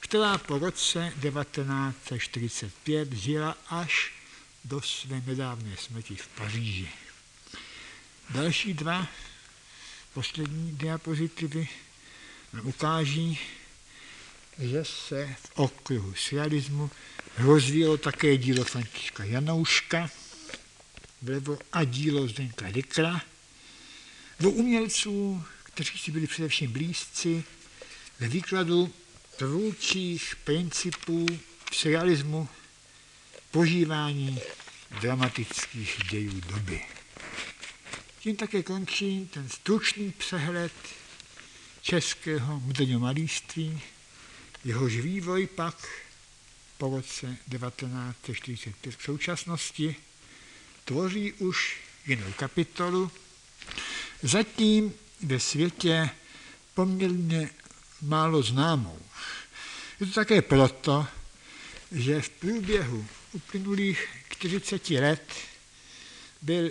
která 0.00 0.38
po 0.38 0.58
roce 0.58 1.12
1945 1.22 3.12
žila 3.12 3.56
až 3.68 4.12
do 4.64 4.80
své 4.80 5.22
nedávné 5.26 5.76
smrti 5.76 6.16
v 6.16 6.28
Paříži. 6.28 6.88
Další 8.30 8.74
dva 8.74 9.06
poslední 10.14 10.72
diapozitivy 10.72 11.68
ukáží, 12.62 13.38
že 14.58 14.84
se 14.84 15.36
v 15.42 15.50
okruhu 15.54 16.14
surrealismu 16.14 16.90
rozvíjelo 17.38 17.96
také 17.96 18.36
dílo 18.36 18.64
Františka 18.64 19.24
Janouška 19.24 20.10
vlevo 21.22 21.58
a 21.72 21.84
dílo 21.84 22.28
Zdenka 22.28 22.70
Dykra, 22.70 23.20
dvou 24.40 24.50
umělců, 24.50 25.44
kteří 25.62 25.98
si 25.98 26.10
byli 26.10 26.26
především 26.26 26.72
blízci 26.72 27.44
ve 28.20 28.28
výkladu 28.28 28.92
tvůrčích 29.36 30.36
principů 30.44 31.26
surrealismu 31.72 32.48
požívání 33.50 34.40
dramatických 35.00 35.98
dějů 36.10 36.40
doby. 36.40 36.82
Tím 38.20 38.36
také 38.36 38.62
končí 38.62 39.28
ten 39.32 39.48
stručný 39.48 40.12
přehled 40.12 40.72
českého 41.82 42.60
moderního 42.60 43.00
malíství, 43.00 43.80
jehož 44.64 44.96
vývoj 44.96 45.46
pak 45.46 45.88
po 46.78 46.90
roce 46.96 47.36
1945 47.50 48.96
v 48.96 49.02
současnosti 49.02 49.96
tvoří 50.84 51.32
už 51.32 51.76
jinou 52.06 52.32
kapitolu, 52.36 53.10
zatím 54.22 54.94
ve 55.22 55.40
světě 55.40 56.10
poměrně 56.74 57.50
málo 58.02 58.42
známou. 58.42 58.98
Je 60.00 60.06
to 60.06 60.12
také 60.12 60.42
proto, 60.42 61.06
že 61.92 62.22
v 62.22 62.28
průběhu 62.30 63.06
uplynulých 63.32 64.08
40 64.30 64.90
let 64.90 65.34
byl 66.42 66.70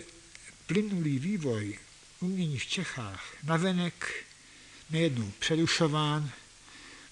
plynulý 0.66 1.20
vývoj 1.20 1.80
umění 2.20 2.60
v 2.60 2.66
Čechách 2.66 3.24
navenek 3.44 4.26
nejednou 4.90 5.32
přerušován 5.40 6.32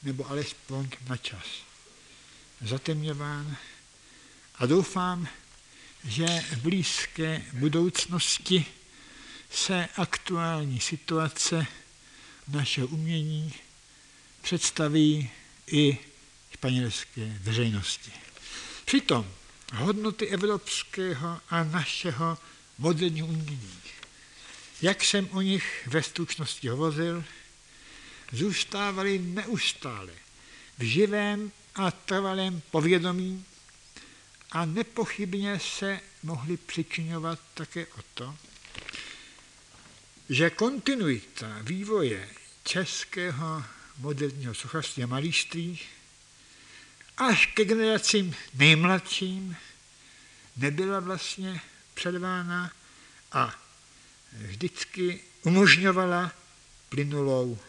nebo 0.04 0.30
alespoň 0.30 0.90
na 1.10 1.18
čas 1.18 1.46
zatemňován 2.62 3.58
a 4.56 4.66
doufám, 4.66 5.28
že 6.04 6.26
v 6.28 6.58
blízké 6.62 7.42
budoucnosti 7.54 8.66
se 9.52 9.88
aktuální 9.98 10.80
situace 10.80 11.66
našeho 12.48 12.88
umění 12.88 13.54
představí 14.48 15.30
i 15.72 15.98
španělské 16.52 17.38
veřejnosti. 17.42 18.12
Přitom 18.86 19.32
hodnoty 19.74 20.28
evropského 20.28 21.40
a 21.50 21.64
našeho 21.64 22.38
moderního 22.78 23.28
umění, 23.28 23.80
jak 24.82 25.04
jsem 25.04 25.30
o 25.32 25.42
nich 25.42 25.88
ve 25.88 26.04
stručnosti 26.04 26.68
hovořil, 26.68 27.24
zůstávaly 28.32 29.20
neustále 29.20 30.14
v 30.78 30.84
živém 30.84 31.52
a 31.76 31.92
trvalém 31.92 32.62
povědomí 32.72 33.46
a 34.52 34.66
nepochybně 34.66 35.60
se 35.60 36.00
mohli 36.24 36.58
přičiňovat 36.58 37.40
také 37.54 37.86
o 37.86 38.02
to, 38.14 38.36
že 40.30 40.50
kontinuita 40.50 41.58
vývoje 41.62 42.30
českého 42.64 43.64
moderního 43.98 44.54
sochařství 44.54 45.04
a 45.04 45.08
malíství 45.08 45.80
až 47.18 47.46
ke 47.46 47.66
generacím 47.66 48.36
nejmladším 48.54 49.58
nebyla 50.58 51.00
vlastně 51.00 51.62
předvána 51.94 52.72
a 53.32 53.56
vždycky 54.32 55.24
umožňovala 55.42 56.32
plynulou 56.90 57.60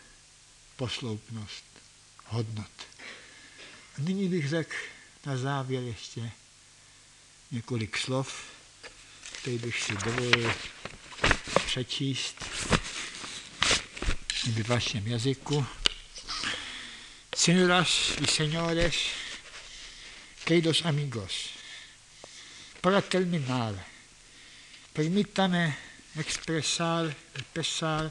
posloupnost 0.76 1.64
hodnot. 2.24 2.70
A 3.98 4.00
nyní 4.00 4.28
bych 4.28 4.48
řekl 4.48 4.76
na 5.26 5.36
závěr 5.36 5.82
ještě 5.82 6.30
několik 7.50 7.98
slov, 7.98 8.44
které 9.32 9.58
bych 9.58 9.82
si 9.82 9.92
dovolil 10.04 10.54
přečíst 11.66 12.44
v 14.44 14.68
vašem 14.68 15.06
jazyku. 15.06 15.66
Señoras 17.38 18.16
y 18.20 18.26
señores, 18.26 18.96
queridos 20.44 20.84
amigos, 20.84 21.50
para 22.80 23.00
terminar, 23.00 23.76
permítame 24.92 25.72
expresar 26.16 27.04
el 27.06 27.44
pesar 27.44 28.10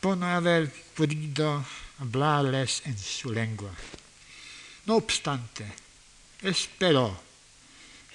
por 0.00 0.16
no 0.16 0.26
haber 0.26 0.72
podido 0.92 1.64
hablarles 2.00 2.82
en 2.84 2.98
su 2.98 3.32
lengua. 3.32 3.70
No 4.86 4.96
obstante, 4.96 5.64
espero 6.42 7.16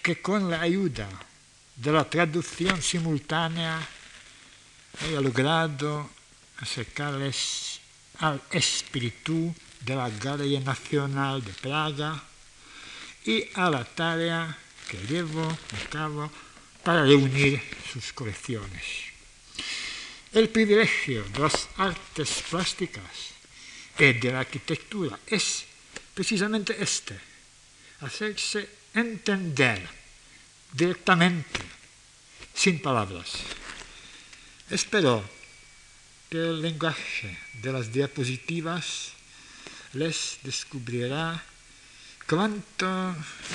que 0.03 0.21
con 0.21 0.51
la 0.51 0.59
ayuda 0.59 1.07
de 1.73 1.91
la 1.93 2.03
traducción 2.03 2.82
simultánea 2.82 3.80
haya 4.99 5.21
logrado 5.21 6.09
acercarles 6.59 7.80
al 8.19 8.41
espíritu 8.51 9.55
de 9.82 9.95
la 9.95 10.09
Galería 10.09 10.59
Nacional 10.59 11.43
de 11.43 11.53
Praga 11.53 12.23
y 13.25 13.45
a 13.55 13.69
la 13.69 13.84
tarea 13.84 14.57
que 14.89 14.97
llevo 15.07 15.45
a 15.45 15.89
cabo 15.89 16.32
para 16.84 17.03
reunir 17.03 17.61
sus 17.91 18.13
colecciones. 18.13 18.84
El 20.32 20.49
privilegio 20.49 21.23
de 21.23 21.39
las 21.39 21.67
artes 21.78 22.43
plásticas 22.49 23.36
y 23.99 24.13
de 24.13 24.32
la 24.32 24.41
arquitectura 24.41 25.19
es 25.28 25.65
precisamente 26.13 26.75
este, 26.80 27.19
hacerse 28.01 28.69
entender 28.93 29.88
directamente, 30.71 31.59
sin 32.53 32.82
palabras. 32.82 33.34
Espero 34.69 35.23
que 36.30 36.38
el 36.38 36.61
lenguaje 36.61 37.38
de 37.61 37.71
las 37.71 37.91
diapositivas 37.91 39.16
les 39.98 40.38
descubrirá 40.43 41.41
cuánto 42.30 42.86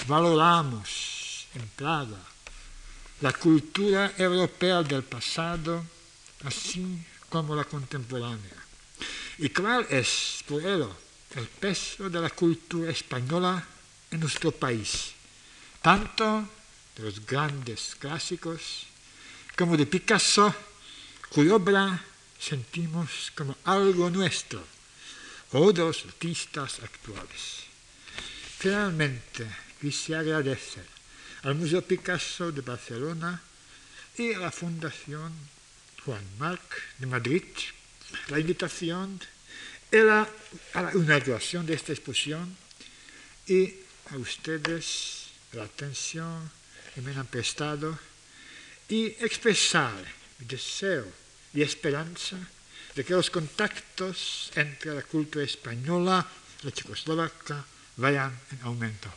valoramos 0.09 1.47
en 1.55 1.63
Praga 1.79 2.19
la 3.21 3.33
cultura 3.33 4.13
europea 4.19 4.83
del 4.83 5.05
pasado, 5.05 5.87
así 6.43 6.99
como 7.31 7.55
la 7.55 7.63
contemporánea. 7.63 8.59
¿Y 9.39 9.51
cuál 9.51 9.87
es, 9.89 10.43
por 10.49 10.61
ello, 10.61 10.91
el 11.37 11.47
peso 11.47 12.11
de 12.11 12.21
la 12.21 12.31
cultura 12.31 12.91
española 12.91 13.63
en 14.11 14.19
nuestro 14.19 14.51
país? 14.51 15.15
Tanto 15.81 16.49
de 16.97 17.03
los 17.05 17.25
grandes 17.25 17.95
clásicos 17.95 18.87
como 19.57 19.77
de 19.77 19.87
Picasso, 19.87 20.53
cuya 21.31 21.55
obra 21.55 22.03
sentimos 22.39 23.31
como 23.37 23.57
algo 23.65 24.11
nuestro, 24.11 24.72
o 25.53 25.73
de 25.73 25.83
los 25.83 26.05
artistas 26.05 26.81
actuales. 26.81 27.69
Finalmente, 28.59 29.47
quisiera 29.81 30.21
agradecer 30.21 30.87
al 31.43 31.55
Museo 31.55 31.83
Picasso 31.83 32.53
de 32.53 32.63
Barcelona 32.63 33.41
y 34.17 34.33
a 34.33 34.39
la 34.39 34.53
Fundación 34.53 35.33
Juan 36.05 36.25
Marc 36.39 36.99
de 36.99 37.07
Madrid 37.07 37.45
la 38.29 38.39
invitación 38.39 39.21
a 39.93 40.81
la 40.81 40.93
inauguración 40.95 41.67
de 41.67 41.75
esta 41.75 41.93
exposición 41.93 42.57
y 43.47 43.75
a 44.11 44.17
ustedes 44.17 45.29
la 45.53 45.65
atención 45.65 46.51
que 46.95 47.03
me 47.03 47.15
han 47.15 47.27
prestado 47.27 47.99
y 48.89 49.07
expresar 49.21 50.01
mi 50.39 50.47
deseo 50.47 51.07
y 51.53 51.61
esperanza 51.61 52.39
de 52.95 53.05
que 53.05 53.15
los 53.15 53.31
contactos 53.31 54.51
entre 54.55 54.95
la 54.95 55.03
cultura 55.03 55.45
española 55.45 56.27
y 56.63 56.67
la 56.67 56.73
checoslovaca 56.73 57.65
vayan 57.97 58.39
en 58.51 58.63
aumento. 58.63 59.09